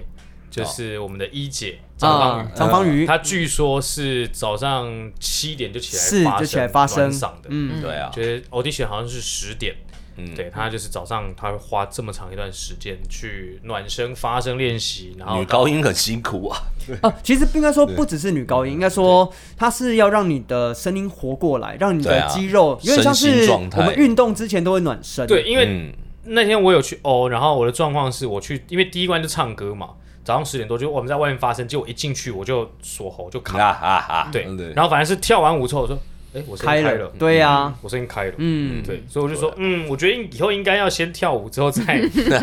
[0.51, 9.77] 就是我们的一姐张方张方宇，她据说是早上七点就起来发是就起来发声暖嗓的，嗯，对啊，觉得 audition 好像是十点，
[10.17, 16.63] 嗯对他就是早上他会花这么长一段时间去暖身、发声练习，然后女高音很辛苦啊，
[17.01, 25.27] 啊， 其实不应该说不只是女高音，应该说它是要让你的声音活过来，让你的肌肉因为像是我们运动之前都会暖身。
[25.27, 25.93] 对，，因为嗯，
[26.25, 29.91] 那天我有去哦，然后我的状况是我去，因为第一关就唱歌嘛，
[30.25, 35.99] 早上十点多就我们在外面发声，结果一进去我就锁喉就卡，啊啊啊，对，对，然后反正是跳完舞之后我说，
[36.35, 41.83] 哎，我开了对呀，我声音开了，嗯，对，所以我就说，嗯，我觉得以后应该要先跳舞之后再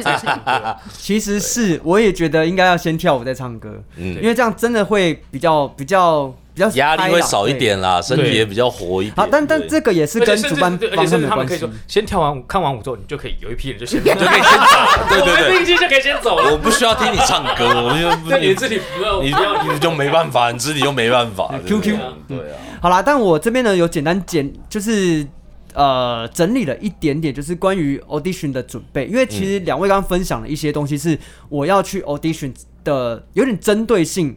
[0.04, 7.54] 再唱歌，其实是我也觉得应该要先跳舞再唱歌，嗯因为这样真的会比较比较比较压力会少一。
[7.60, 9.16] 点啦，身体也比较活一点。
[9.18, 16.52] 好，但但对这个也是跟主办方的关系甚至他们可以说。，先跳完舞看完舞之后，你就可以有一批人就先 就就可以先走，对对对，并机就可以先走了。
[16.52, 21.50] 我不需要听你唱歌，我就 对，你自己不要你不要你就没办法，你自己就没办法。
[21.50, 25.26] 对不对 QQ 对啊，好啦，但我这边呢有简单简就是
[25.74, 31.18] 呃整理了一点点，就是关于 audition 的准备，因为其实两位刚刚分享了一些东西，是
[31.50, 32.54] 我要去 audition
[32.84, 34.36] 的有点针对性。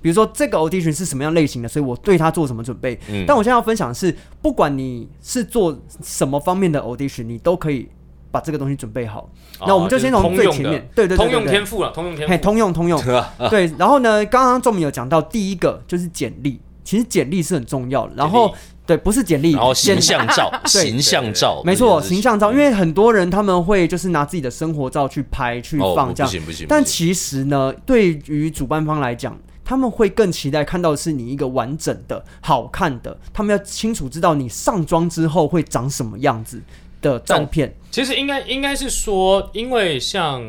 [0.00, 2.98] 比如说这个 audition 是什么样类型的，所以我对它做什么准备。
[3.08, 7.88] 嗯但我现在要分享的是，不管你是做什么方面的 audition，你都可以
[8.32, 9.30] 把这个东西准备好。
[9.64, 12.42] 那我们就先从最前面，对对对对通用天赋了，通用天嘿，赋。
[12.42, 13.00] 通用通用。
[13.48, 18.12] 对，然后呢，刚刚仲明有讲到第一个就是简历，其实简历是很重要的。
[18.16, 18.54] 然后
[18.84, 20.82] 对，不是简历，然后形象照， 对。
[20.82, 26.66] 形象照，没错，形象照，因为很多人他们会就是拿自己的生活照去拍去哦放这样，不行不行，不行。
[26.68, 36.60] 但其实呢，对于主办方来讲，他们会更期待看到的是你一个完整的、好看的，他们要清楚知道你上妆之后会长什么样子
[37.00, 37.72] 的照片。
[37.92, 40.42] 其实应该应该是说，因为像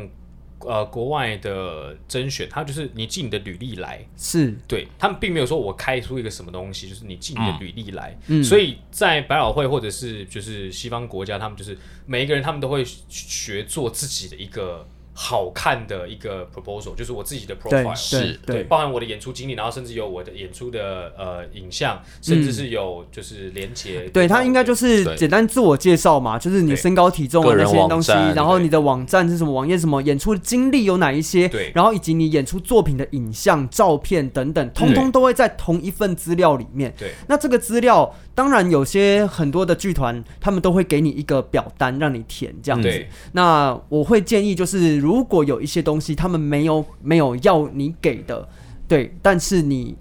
[0.66, 8.18] 呃国外的甄选，他就是你寄你的履历来，是，对他们并没有说我开出一个什么东西，就是你寄你的履历来。
[8.26, 8.42] 嗯。
[8.42, 17.94] 所以在百老汇或者是就是西方国家，他们就是每一个人他们都会学做自己的一个好看的一个 proposal，就是我自己的 profile。
[17.94, 24.02] 是对对，包含我的演出经历，然后甚至有我的演出的呃影像，甚至是有就是连接。
[24.12, 31.70] 对他应该就是简单自我介绍嘛，就是你身高体重啊那些东西，然后你的网站是什么网页什么，演出的经历有哪一些，对。
[31.74, 36.92] 然后以及你演出作品的影像、照片等等，通通都会在同一份资料里面。
[36.98, 37.12] 对。
[37.28, 42.88] 那这个资料，当然有些很多的剧团，他们都会给你一个表单让你填这样子。
[42.88, 43.08] 对。
[43.32, 48.48] 那我会建议，就是如果有一些东西他们没有没有要你给的，
[48.88, 49.96] 对，但是你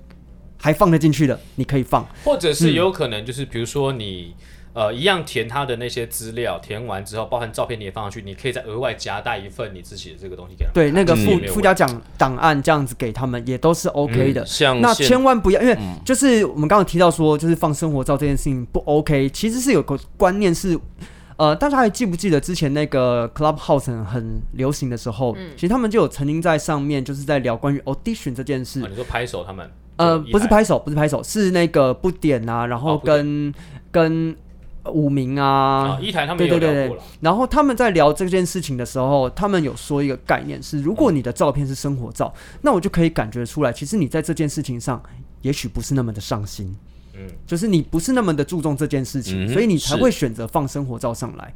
[0.57, 2.05] 还放得进去的，你可以放。
[2.23, 4.33] 或者是有可能就是比如说你。
[4.75, 11.87] 呃，一样填他的那些资料，填完之后，包含照片你也放上去，你可以再额外夹带一份你自己的这个东西给他们对，那个附附加奖
[12.17, 14.41] 档案这样子给他们也都是 OK 的。
[14.41, 20.75] 嗯像那千万不要，因为就是我们刚刚提到说，就是放生活照这件事情不 OK，其实是有个观念是。
[21.43, 28.87] 呃，大家还记不记得之前那个 Clubhouse 很流行的时候，嗯其实他们就有曾经在上面就是在聊关于 audition 这件事啊。
[28.89, 29.69] 你说拍手他们？
[29.97, 33.53] 呃，不是拍手，不是拍手，是那个不点啊，然后哦跟、
[33.91, 34.33] 跟
[34.85, 36.97] 五名啊啊，一台他们对对对。
[37.19, 45.03] 然后他们在聊这件事情的时候，他们有说一个概念是，如果你的照片是生活照，那我就可以感觉出来，其实你在这件事情上，
[45.41, 46.75] 也许不是那么的上心，
[47.15, 51.53] 嗯，就是你不是那么的注重这件事情，嗯所以你才会选择放生活照上来。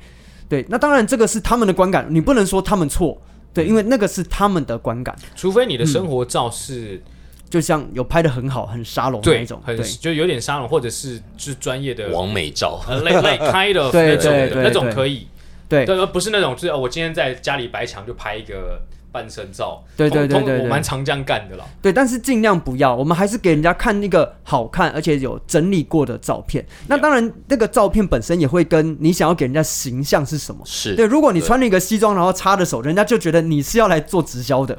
[0.49, 3.21] 对，那当然这个是他们的观感，你不能说他们错，
[3.53, 7.01] 对，因为那个是他们的观感，除非你的生活照是
[7.49, 9.85] 就像有拍的很好、很沙龙那一种，很对。
[9.85, 15.27] 就有点沙龙，或者是就是专业的完美照，呃类类 kind of 那种那种可以，
[15.67, 15.85] 对。
[15.85, 18.81] 对，而不是那种就是哦我今天在家里白墙就拍一个
[19.17, 21.65] 半身照，对对对对对我蛮常这样干的啦。
[21.81, 26.63] 对，但是尽量不要，我们还是给人家看那个好看而且有整理过的照片。
[26.87, 30.61] 那当然，那个照片本身也会跟你想要给人家形象是什么。
[30.65, 34.77] 是对，如果你穿了一个西装，然后插着手，人家就觉得你是要来做直销的。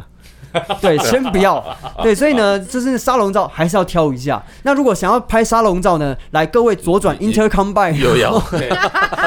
[0.81, 1.65] 对，先不要。
[2.03, 4.45] 对，所以呢，就是沙龙照还是要挑一下。
[4.63, 8.69] 那如果想要拍沙龙照呢，来各位左转 Intercombine 又要 对，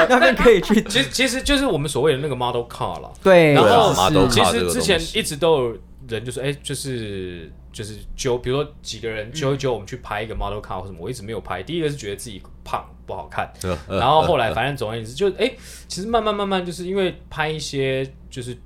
[0.08, 0.82] 那边可以去。
[0.84, 3.10] 其实其实就是我们所谓的那个 model car 了。
[3.22, 5.76] 对，然后是其 car 实之前一直都有
[6.08, 11.62] 人就说，哎、就是就是揪，比如说几个人揪一揪，我们去拍一个 model car 或什么，我一直没有拍。
[11.62, 13.50] 第一个是觉得自己胖不好看，
[13.88, 15.50] 然后后来反正总而言之，就哎、
[15.88, 18.56] 其实慢慢慢慢就是因为拍一些就是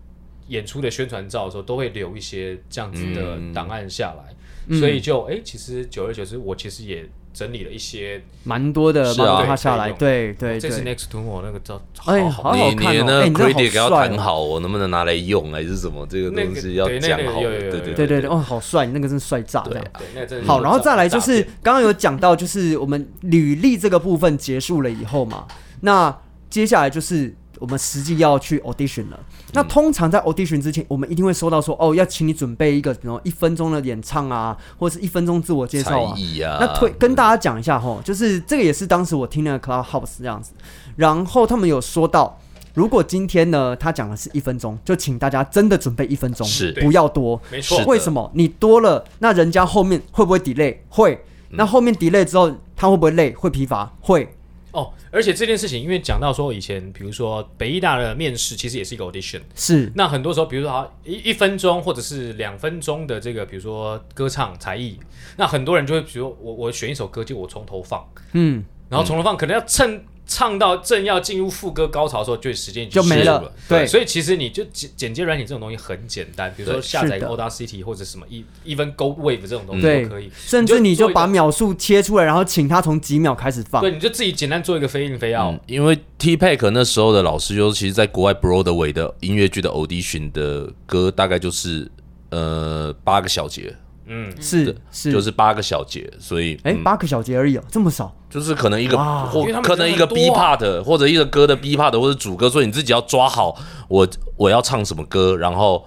[0.48, 3.52] 演出的宣传照的时候，都会留一些这样子的嗯。
[3.52, 8.22] 档案下来，所以就哎、其实久而久之，我其实也整理了一些。
[8.44, 10.82] 蛮多的是啊 model 他下来，对对哦这是。
[10.82, 13.20] Next to 我那个照，哎好好看哦。
[13.20, 16.06] 哎你真的好帅好，我能不能拿来用还是什么？
[16.08, 19.84] 这个那个东西要讲好对对对对对，哦，好帅，那个真帅炸这样。
[19.98, 25.46] 对，那个真好，然后再来就是刚刚有讲到，就是我们履历这个部分结束了以后嘛，
[25.80, 26.16] 那
[26.48, 29.18] 接下来就是我们实际要去 audition 了。
[29.52, 36.14] 那通常在 audition 之前，我们一定会收到说，哦，要请你准备一个，比如一分钟的演唱啊，或者是一分钟自我介绍啊。
[36.16, 40.52] 艺啊，那推跟大家讲一下吼，就是这个也是当时我听那个 Clubhouse 这样子，
[40.96, 42.38] 然后他们有说到，
[42.74, 47.40] 如果今天呢他讲的是一分钟，就请大家真的准备一分钟，是不要多。
[47.50, 48.30] 没错为什么？
[48.34, 50.76] 你多了，那人家后面会不会 delay？
[50.88, 51.24] 会。
[51.50, 53.32] 那后面 delay 之后，他会不会累？
[53.32, 53.90] 会疲乏？
[54.00, 54.35] 会。
[54.76, 59.40] 哦，而且这件事情，因为讲到说以前，比如说北医大的面试，其实也是一个 audition。
[59.54, 59.90] 是。
[59.94, 65.00] 那很多时候，比如说啊一一分钟或者是两分钟的这个，比如说歌唱才艺，
[65.38, 73.52] 那很多人就会，比如我我选一首歌，就我从头放，嗯，然后从头放，可能要趁唱到正要进入副歌高潮的时候，就时间已经就没了。
[73.68, 80.30] 对所以其实你就剪剪接软体这种东西很简单，比如说下载一个是的 Audacity 或者什么 E Even Gold Wave 这种东西都可以。
[80.34, 83.92] 甚至你就把秒数切出来，然后请他从几秒开始放对，。
[83.92, 85.54] 你就自己简单做一个飞印飞 out。
[85.54, 91.90] 嗯，因为 T Pack 那时候的老师就其实在国外 Broadway 的音乐剧的 audition 的歌大概就是
[92.30, 93.76] 呃八个小节，
[94.06, 96.84] 嗯，是是，就是八个小节，所以哎，嗯。
[96.84, 98.14] 八个小节而已哦，这么少。
[98.30, 103.56] 就是可能一个或可能一个 B part 或者一个歌的 B part 或者主歌，所以你自己要抓好
[103.88, 105.86] 我我要唱什么歌，然后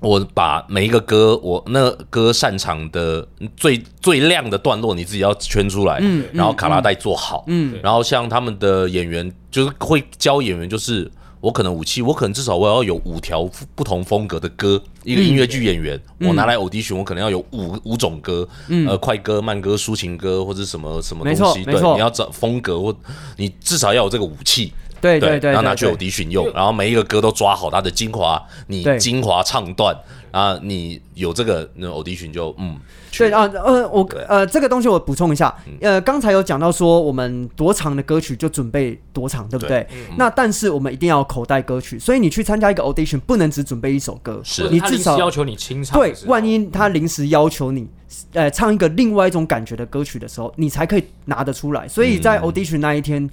[0.00, 3.26] 我把每一个歌我那个歌擅长的
[3.56, 7.78] 最最亮的段落你自己要圈出来，嗯然后卡拉带做好，嗯。
[7.82, 11.10] 然后像他们的演员就是会教演员就是。
[11.40, 14.82] 我可能武器，我可能至少我要有五条不同风格的歌。
[15.04, 18.46] 一个音乐剧演员，我拿来 audition，我可能要有五五种歌，
[18.86, 21.64] 呃，快歌、慢歌、抒情歌或者什么什么东西。
[21.64, 22.94] 对，你要找风格或
[23.36, 24.72] 你至少要有这个武器。
[25.00, 29.96] 对对对，然后拿去对 audition 用，然后每一个歌都抓好它的精华，你精华唱段
[30.30, 32.76] 啊，你有这个那 audition 就嗯，
[33.16, 35.72] 对啊，呃，我呃，这个东西我补充一下，嗯。
[35.80, 39.86] 呃，刚才有讲到说我们多长的歌曲就准备多长，对不对？
[39.90, 40.14] 嗯。
[40.18, 44.68] 那但是我们一定要口袋歌曲，所以你去参加一个 audition 不能只准备一首歌，是。
[44.68, 47.88] 你至少要求你清唱对万一他临时要求你，
[48.34, 51.88] 呃，唱一个另外一种感觉的歌曲的时候，你才可以拿得出来。
[51.88, 53.28] 所以在 audition 那一天，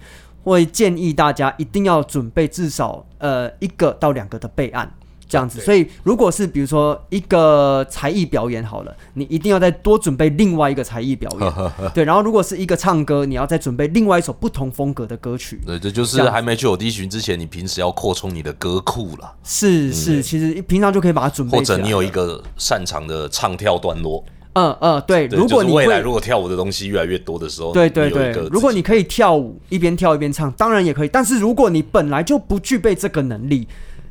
[0.52, 4.92] 会建议大家一定要准备至少呃一个到两个的备案。
[5.28, 11.52] 这样子，所以如果是比如说一个才艺表演好了，你一定要再多准备另外一个才艺表演，
[11.96, 12.04] 对。
[12.04, 21.58] 然后如果是一个唱歌，你要再准备另外一首不同风格的歌曲，对，这就是还没去 audition 之前，你平时要扩充你的歌库了，是是，其实平常就可以把它准备。
[21.58, 24.24] 或者你有一个擅长的唱跳段落。
[24.56, 31.08] 嗯嗯，对，对，如果你会就是未来如果跳舞的东西越来越多的时候，对对对如果你可以跳舞一边跳一边唱，当然也可以。
[31.08, 33.68] 但是如果你本来就不具备这个能力，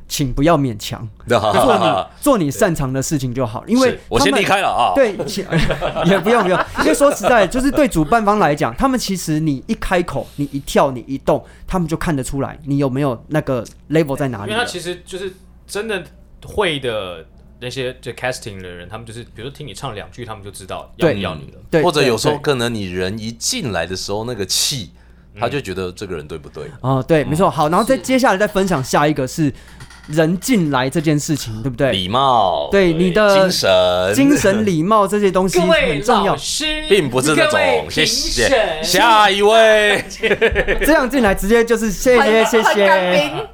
[0.06, 3.64] 请不要勉强，做你 做你擅长的事情就好。
[3.66, 5.42] 因为我先离开了啊，对，请
[6.04, 14.52] 也不用不用，因为说实在，就是对主办方来讲，他们其实你一开口，你一跳，你一动，他们就看得出来你有没有那个 level 在哪里了。
[14.52, 15.32] 因为他其实就是
[15.66, 16.04] 真的
[16.44, 17.24] 会的
[17.64, 21.58] 那些就 casting 的人，他们就是比如说听你唱两句，他们就知道要不要你了。
[21.70, 24.90] 对，或者有时候可能你人一进来的时候那个气，
[25.40, 26.70] 他就觉得这个人对不对？
[26.82, 27.50] 哦，对，没错。
[27.50, 29.50] 好，然后再接下来再分享下一个是
[30.08, 31.90] 人进来这件事情，对不对？
[31.92, 36.36] 礼貌，对你的精神，精神礼貌这些东西很重要
[36.88, 38.82] 并不是那种，谢谢。
[38.82, 40.04] 下一位，
[40.84, 42.86] 这样进来直接就是谢谢谢谢。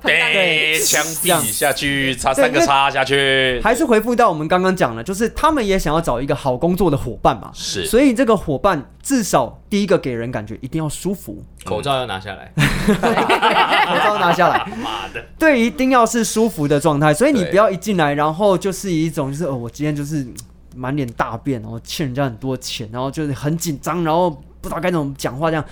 [0.02, 7.86] 对，枪毙下去，插三个叉下去，还是回复到我们刚刚讲了，就是他们也想要找一个好工作的伙伴嘛，是。
[7.86, 12.52] 所以这个伙伴至少第一个给人感觉一定要舒服，口罩要拿下来，
[13.86, 14.66] 口罩拿下来。
[14.82, 20.34] 妈的，对，一定要是舒服的状态，所以你不要一进来，然后就是一种就是哦，我今天就是嗯
[20.74, 24.28] 满脸大便，然后欠人家很多钱，然后就是很紧张，然后
[24.60, 25.64] 不知道该怎么讲话这样。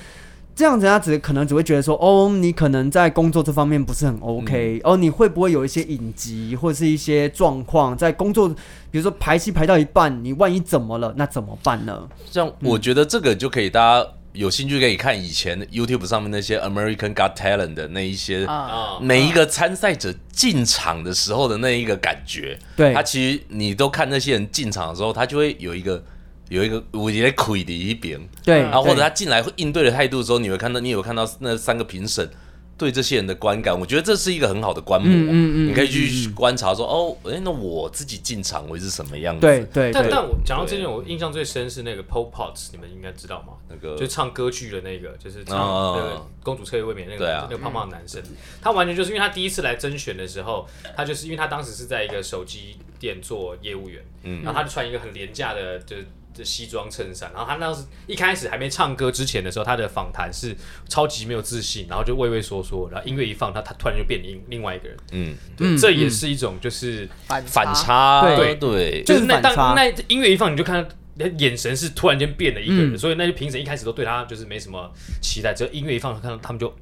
[0.59, 8.49] 这样子，他只可能只会觉得说，哦，你可能在工作这方面不是很 OK，、哦，你会不会有一些隐疾或者是一些状况在工作，
[8.91, 12.09] 比如说排戏排到一半，你万一怎么了，那怎么办呢？
[12.29, 18.45] 这样我觉得这个就可以，大家有兴趣可以看以前 YouTube 上面那些 American Got Talent 的那一些，
[19.01, 22.93] 每一个参赛者进场的时候的那一个感觉，对。
[22.93, 26.03] 他其实你都看那些人进场的时候，他就会有一个
[26.49, 32.28] 有一个我觉得亏的一边，对，然后或者他进来会应对的态度的时候，你会看到你有看到那三个评审
[32.76, 39.40] 对这些人的观感，我觉得这是一个很好的观摩，嗯嗯嗯你可以去观察说，哦，哎，那我自己进场会是什么样子？
[39.40, 43.55] 对对对，但但我讲到这件，我印象最深是那个 Paul Potts，你们应该知道吗？
[43.68, 47.49] 那个就唱歌剧的那个，就是唱哦那个公主彻夜未眠那个、啊。
[47.51, 48.22] 那个胖胖的男生，
[48.62, 50.64] 他完全就是因为他第一次来甄选的时候，
[50.96, 54.44] 他就是因为他当时是在一个手机店做业务员，嗯。
[54.44, 55.96] 然后他就穿一个很廉价的就
[56.39, 60.57] 的西装衬衫，然后他那时一开始还没唱歌之前的时候，他的访谈是
[60.89, 67.07] 超级没有自信，然后就畏畏缩缩，然后音乐一放，他他突然就变另另外一个人，嗯，对，嗯这也是一种就是。
[67.26, 76.72] 反反差，对对就是那当那音乐一放，你就看到他眼神是突然间变了一个人，嗯所以那些评审一开始都对他就是没什么期待，只有音乐一放，看到他们就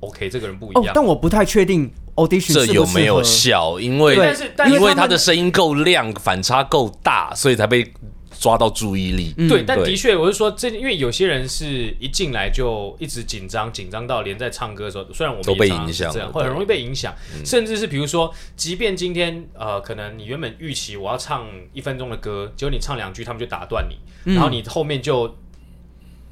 [0.00, 3.78] OK，这个人不一哦样。，但我不太确定 audition 这有没有效？
[3.78, 4.16] 因为
[4.56, 7.92] 但是因为他的声音够亮，反差够大，所以才被
[8.38, 9.34] 抓到注意力。
[9.36, 17.14] 嗯对，但的确，我是说，这因为有些人是一进来就一直紧张，紧张到连在唱歌的时候，虽然我们都被影响会很容易被影响，
[17.44, 24.34] 甚至是比如说，即便今天呃，可能你原本预期我要唱一分钟的歌，结果你唱两句，他们就打断你，嗯。
[24.34, 25.36] 然后你后面就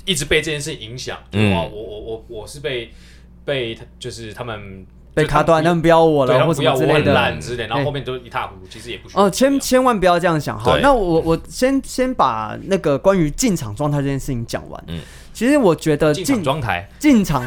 [0.04, 2.92] 一直被这件事影响，哇，我我我我是被
[3.44, 7.14] 被就是他们被卡断，他们不不要我了，或什们不要我很么之类的。
[7.14, 10.58] 烂之类，然后后面都一塌糊涂，其实也不需要哦，千千万不要这样想。
[10.58, 14.84] 好，那我我先先把那个关于进场状态这件事情讲完。
[14.88, 15.00] 嗯
[15.32, 17.44] 其实我觉得进场状态，进场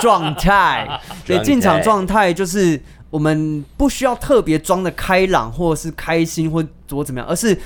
[0.00, 7.56] 状态， 对，进场状态就是我们不需要特别装的开朗，或者是开心，或或怎么样，而是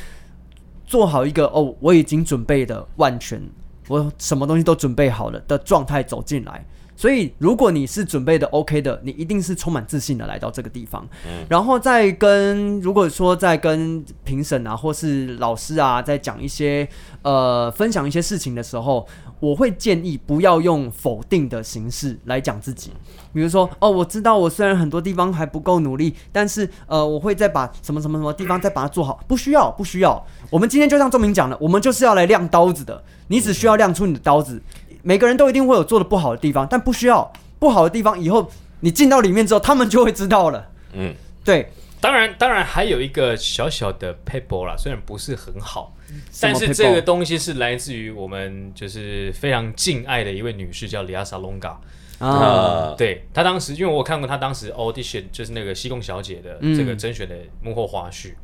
[0.86, 3.40] 做好一个哦，我已经准备的万全，
[3.88, 6.62] 我什么东西都准备好了的状态走进来。
[6.96, 11.06] 所以，如果你是准备的 OK 的，你一定是充满自信的来到这个地方。
[11.48, 16.88] 然后再跟如果说在跟评审啊，或是老师啊，在讲一些
[17.22, 19.06] 呃分享一些事情的时候，
[19.40, 22.92] 我会建议不要用否定的形式来讲自己。
[23.32, 29.20] 比如说，哦，我知道我虽然很多地方还不够努力，但是呃，我会再把什么什么什么地方再把它做好。
[29.26, 30.24] 不需要，不需要。
[30.50, 33.02] 我们今天就像钟明讲的，我们就是要来亮刀子的。
[33.28, 34.62] 你只需要亮出你的刀子。
[35.04, 37.32] 每个人都一定会有做的不好的地方，但不需要。
[37.60, 38.50] 不好的地方，以后
[38.80, 40.70] 你进到里面之后，他们就会知道了。
[40.92, 45.96] 嗯，对，当然，当然还有一个小小的 paper 啦，虽然不是很好，
[46.42, 51.80] 但是这个东西是来自于我们就是非常敬爱的一位女士，叫里亚莎隆嘎。
[52.18, 58.34] 啊，啊，对她当时，因为我看过她当时 audition 就是那个西贡小姐的嗯这个甄选的幕后花絮，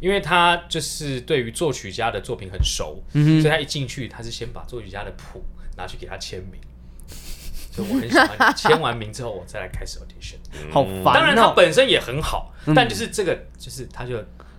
[0.00, 5.44] 因为她就是对于作曲家的作品很熟，嗯所以她一进去，她是先把作曲家的谱
[5.80, 6.60] 拿去给他签名。
[7.72, 10.36] 所以我很喜欢你签完名之后，我再来开始 audition。
[10.72, 11.52] 好烦当然，他哦。
[11.56, 14.16] 本身也很好，嗯但就是这个，就是他就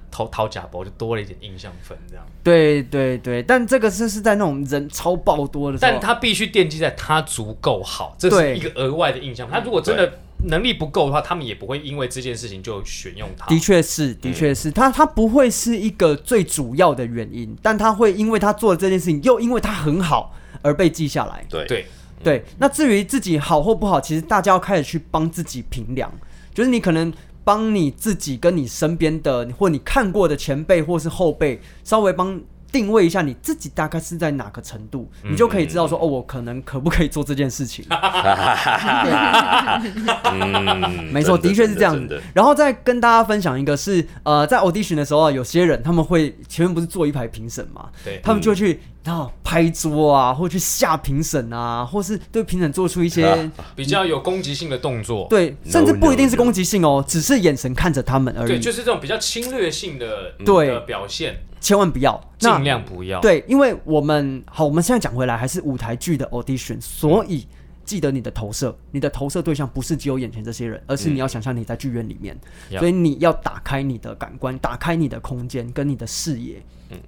[0.10, 2.26] 掏掏假包，就多了一点印象分这样。
[2.42, 9.50] 对对对，但这个是是在那种人超爆多的时候，但他必须奠基在他足够好，这是一个额外的印象。
[9.52, 13.46] 他如果真的能力不够的话，他们也不会因为这件事情就选用他。
[13.48, 21.46] 的确是，的确是，他他不会是一个最主要的原因，但他会因为他做了这件事情，又因为他很好而被记下来。
[21.50, 21.66] 对。
[21.66, 21.86] 对，
[22.24, 26.12] 对，那至于自己好或不好，其实大家要开始去帮自己评量，
[26.54, 27.12] 就是你可能
[27.44, 32.40] 帮你自己跟你身边的或你看过的前辈或是后辈，稍微帮
[32.72, 37.84] 定位一下你自己大概是在哪个程度，你就可以知道说，哦，我可能可不可以做这件事情。
[40.32, 41.94] 嗯，没错，的确是这样。
[41.94, 42.22] 子的。
[42.34, 48.22] 然后再跟大家分享一个是，呃，在 audition 的时候啊，有些人他们会前面不是坐一排评审嘛，对。
[48.24, 55.28] 他们就会去然后拍桌啊，或去吓评审啊，或是对评审做出一些、啊比较有攻击性的动作。
[55.30, 58.60] 对，甚至不一定是攻击性哦，只是眼神看着他们而已对，已。
[58.60, 63.20] 就是这种比较侵略性的对的表现，千万不要，那尽量不要。
[63.22, 67.48] 对，因为我们好，我们现在讲回来还是舞台剧的 audition，所以。
[67.84, 72.40] 记得你的投射，你的投射对象不是只有眼前这些人，而是你要想象你在剧院里面
[72.78, 76.64] 所以你要打开你的感官，打开你的空间跟你的视野，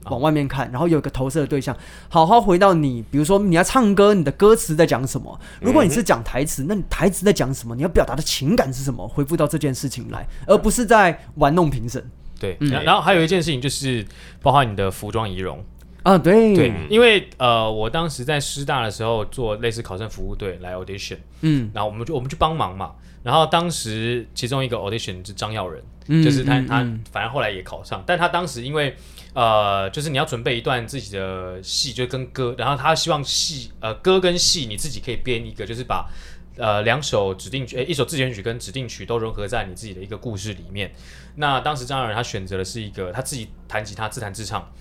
[0.06, 1.76] 往外面看，然后有一个投射的对象，
[2.10, 5.40] 好好回到你，比如说你要唱歌，你的歌词在讲什么？
[5.62, 7.76] 如果你是讲台词，那你台词在讲什么？
[7.76, 9.08] 你要表达的情感是什么？
[9.08, 12.04] 回复到这件事情来，而不是在玩弄评审
[12.40, 14.06] 对，然然后还有一件事情就是，
[14.42, 15.64] 包括你的服装仪容。
[16.04, 16.18] 啊。
[16.18, 22.92] 对对，因为呃，我当时在师大的时候做类似考生服务队来 audition，嗯然后我们就我们去帮忙嘛。
[23.24, 26.80] 然后当时其中一个 audition 是张耀仁，嗯就是他他
[27.10, 28.94] 反正后来也考上，但他当时因为
[29.34, 36.10] 呃，就是你要准备一段自己的戏，就跟歌，然后他希望戏呃歌跟戏你自己可以编一个，就是把。
[36.56, 40.94] 呃，两首指定曲，诶，一首自选曲跟指定曲都融合在你自己的一个故事里面。
[41.38, 44.72] 那当时张耀仁他选择的是一个他自己弹吉他自弹自唱，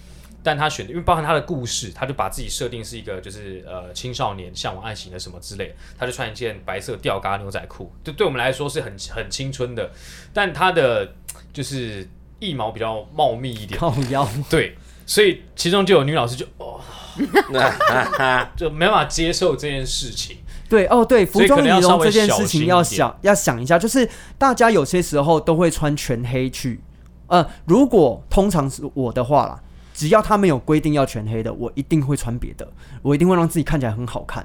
[0.42, 9.90] 但他选的，因为包含他的故事，他就把自己设定是一个就是呃青少年向往爱情的什么之类的，他就穿一件白色吊嘎牛仔裤，就对我们来说是很很青春的，
[10.34, 11.14] 但他的
[11.54, 12.06] 就是
[12.42, 14.76] 腋毛比较茂密一点，靠腰，对，
[15.06, 16.80] 所以其中就有女老师就哦，
[18.56, 20.36] 就没办法接受这件事情，
[20.68, 26.80] 对哦，对，服装仪容这件事情要想要想一下，就是大家有些时候都会穿全黑去，
[27.28, 29.62] 呃，如果通常是我的话啦，
[29.94, 32.66] 只要他们有规定要全黑的，我一定会穿别的，
[33.02, 34.44] 我一定会让自己看起来很好看。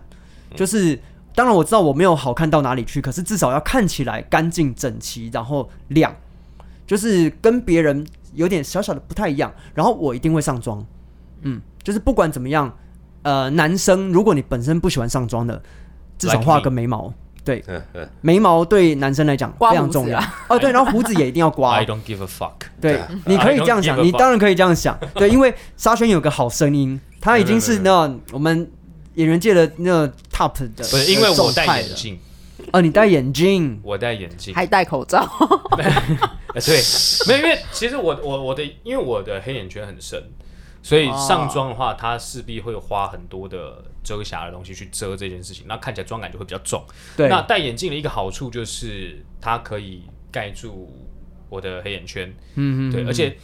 [0.56, 1.00] 就是
[1.36, 6.16] 当然我知道我没有好看到哪里去，可是至少要看起来干净整齐，然后亮，
[6.88, 9.54] 就是跟别人有点小小的不太一样。
[9.76, 10.84] 然后我一定会上妆，
[11.42, 12.76] 嗯，就是不管怎么样，
[13.22, 15.62] 呃，男生如果你本身不喜欢上妆的，
[16.18, 17.14] 至少画个眉毛。
[17.44, 17.64] 对，
[18.20, 20.60] 眉毛对男生来讲非常重要啊哦。
[20.60, 21.86] 对，然后胡子也一定要刮 I。
[21.86, 22.68] don't give a fuck。
[22.82, 25.00] 对，你可以这样想，你当然可以这样想。
[25.14, 28.70] 对，因为沙宣有个好声音，他已经是那我们
[29.16, 30.84] 演员界的那个 top 的。
[30.84, 32.20] 不是因为我戴眼镜，
[32.74, 35.20] 哦，你戴眼镜，我戴眼镜，还戴口罩，
[36.54, 36.82] 呃，对，
[37.28, 40.22] 没有，因为其实我我我的，因为我的黑眼圈很深，
[40.82, 46.84] 所以上妆的话，它势必会花很多的遮瑕的东西去遮这件事情，那看起来妆感就会比较重。
[47.16, 50.92] 对，那戴眼镜的一个好处就是它可以盖住
[51.50, 53.38] 我的黑眼圈，嗯对，而且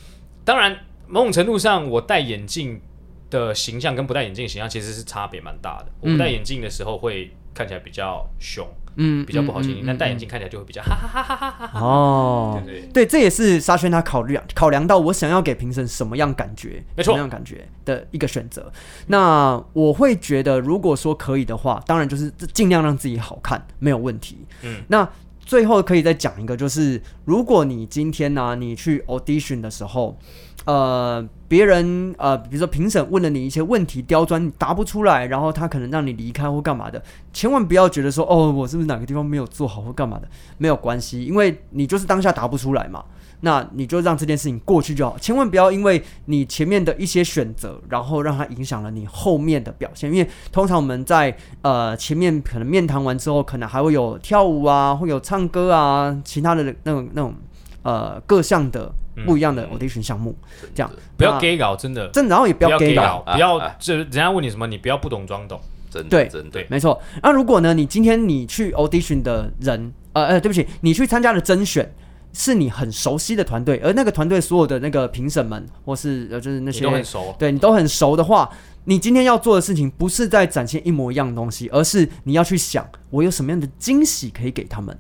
[0.44, 2.82] 当然某种程度上，我戴眼镜
[3.30, 5.92] 的形象跟不戴眼镜的形象其实是差别蛮大的。
[6.02, 11.80] 我不戴眼镜的时候会看起来比较凶，嗯比较不好听，嗯嗯但戴眼镜看起来就会比较哈哈哈哈哈哈。
[11.80, 18.72] 哦，对对对，这也是沙宣他考虑考量到我想要给评审什么样感觉，没错什么样感觉的一个选择。
[19.08, 24.46] 那我会觉得，如果说可以的话，当然就是尽量让自己好看，没有问题。
[24.62, 25.08] 嗯，那
[25.46, 30.18] 最后可以再讲一个，就是如果你今天呢、你去 audition 的时候，
[30.66, 37.00] 呃，别人呃，比如说评审问了你一些问题，刁钻你答不出来，然后他可能让你离开或干嘛的，
[37.32, 40.28] 千万不要觉得说哦，我是不是哪个地方没有做好或干嘛的，
[40.58, 43.06] 没有关系，因为你就是当下答不出来嘛。
[43.42, 50.12] 那你就让这件事情过去就好，千万不要因为你前面的一些选择，然后让它影响了你后面的表现。
[50.12, 57.36] 因为通常我们在呃前面可能面谈完之后，可能还会有跳舞啊，会有唱歌啊，其他的那种那种
[57.84, 58.92] 呃各项的
[59.26, 60.36] 不一样的 audition 项目，
[60.74, 65.60] 这样不要那 gay 搞，真的真的，然后也不要 gay 搞，不要啊这人家问你什么，你不要不懂装懂。
[65.90, 67.00] 真的对真的对没错。
[67.22, 71.94] 那如果呢，你今天你去 audition 的人，呃呃，对不起，你去参加了甄选。
[72.36, 78.50] 是你很熟悉的团队，而那个团队所有的那个评审们，或是呃就是那你些都很熟，对你都很熟的话，
[78.86, 84.98] 你今天要做的事情不是在展现一模一样的东西，而是你要去想我有什么样的惊喜可以给他们。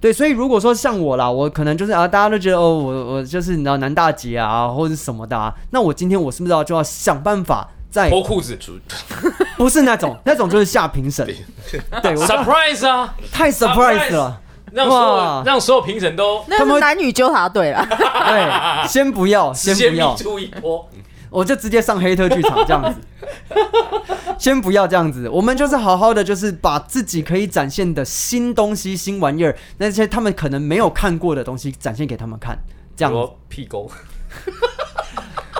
[0.00, 8.58] 对，所以如果说像我啦，我可能就是啊，大家都觉得哦，我我就是你知道男大姐啊，或者什么的啊，那我今天我是不是要就要想办法在脱裤子。
[9.56, 11.24] 不是那种那种就是下评审，
[12.02, 14.40] 对 我，surprise 啊，太 surprise 了，
[14.72, 15.36] 让所哇。
[15.38, 17.86] 有让所有评审都那是男女纠察队啦。
[17.88, 20.88] 对，先不要，先不要， 出一波。
[21.34, 23.00] 我就直接上黑特剧场这样子。
[24.38, 32.58] 先不要这样子，我们就是好好的，就是把自己可以展现的新东西、新玩意儿，那些他们可能没有看过的东西展现给他们看，
[32.96, 33.18] 这样子。
[33.18, 33.90] 说屁沟，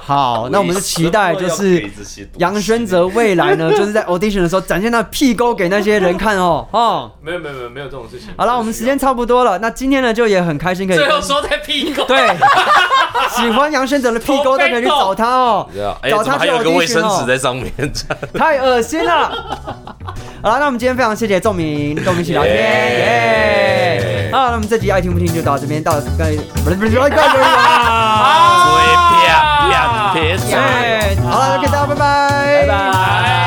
[0.03, 1.89] 好，那我们就期待就是
[2.37, 7.11] 杨轩泽未来呢，就是在 audition 的时候展现他的屁沟给那些人看哦哦。
[7.23, 8.29] 没有没有没有没有这种事情。
[8.37, 12.19] 好了，我们时间差不多了，那今天呢就也很开心可以跟最后说在屁沟，对
[13.31, 15.69] 喜欢杨轩哲的屁沟，大家可以去找他哦。
[16.03, 17.73] 哎，找他去怎么还有一个卫生 audition 哦纸在上面？
[18.35, 19.33] 太恶心了。
[20.43, 24.31] 好了，那我们今天非常谢谢仲明跟我们一起聊天，耶！
[24.33, 26.33] 好，那我们这集爱听不听就到这边，到该
[26.63, 27.09] 不是不是不是，嘴
[30.15, 31.21] Yes.
[31.25, 32.67] 好了 ok 大家拜拜。
[32.67, 33.44] 拜拜。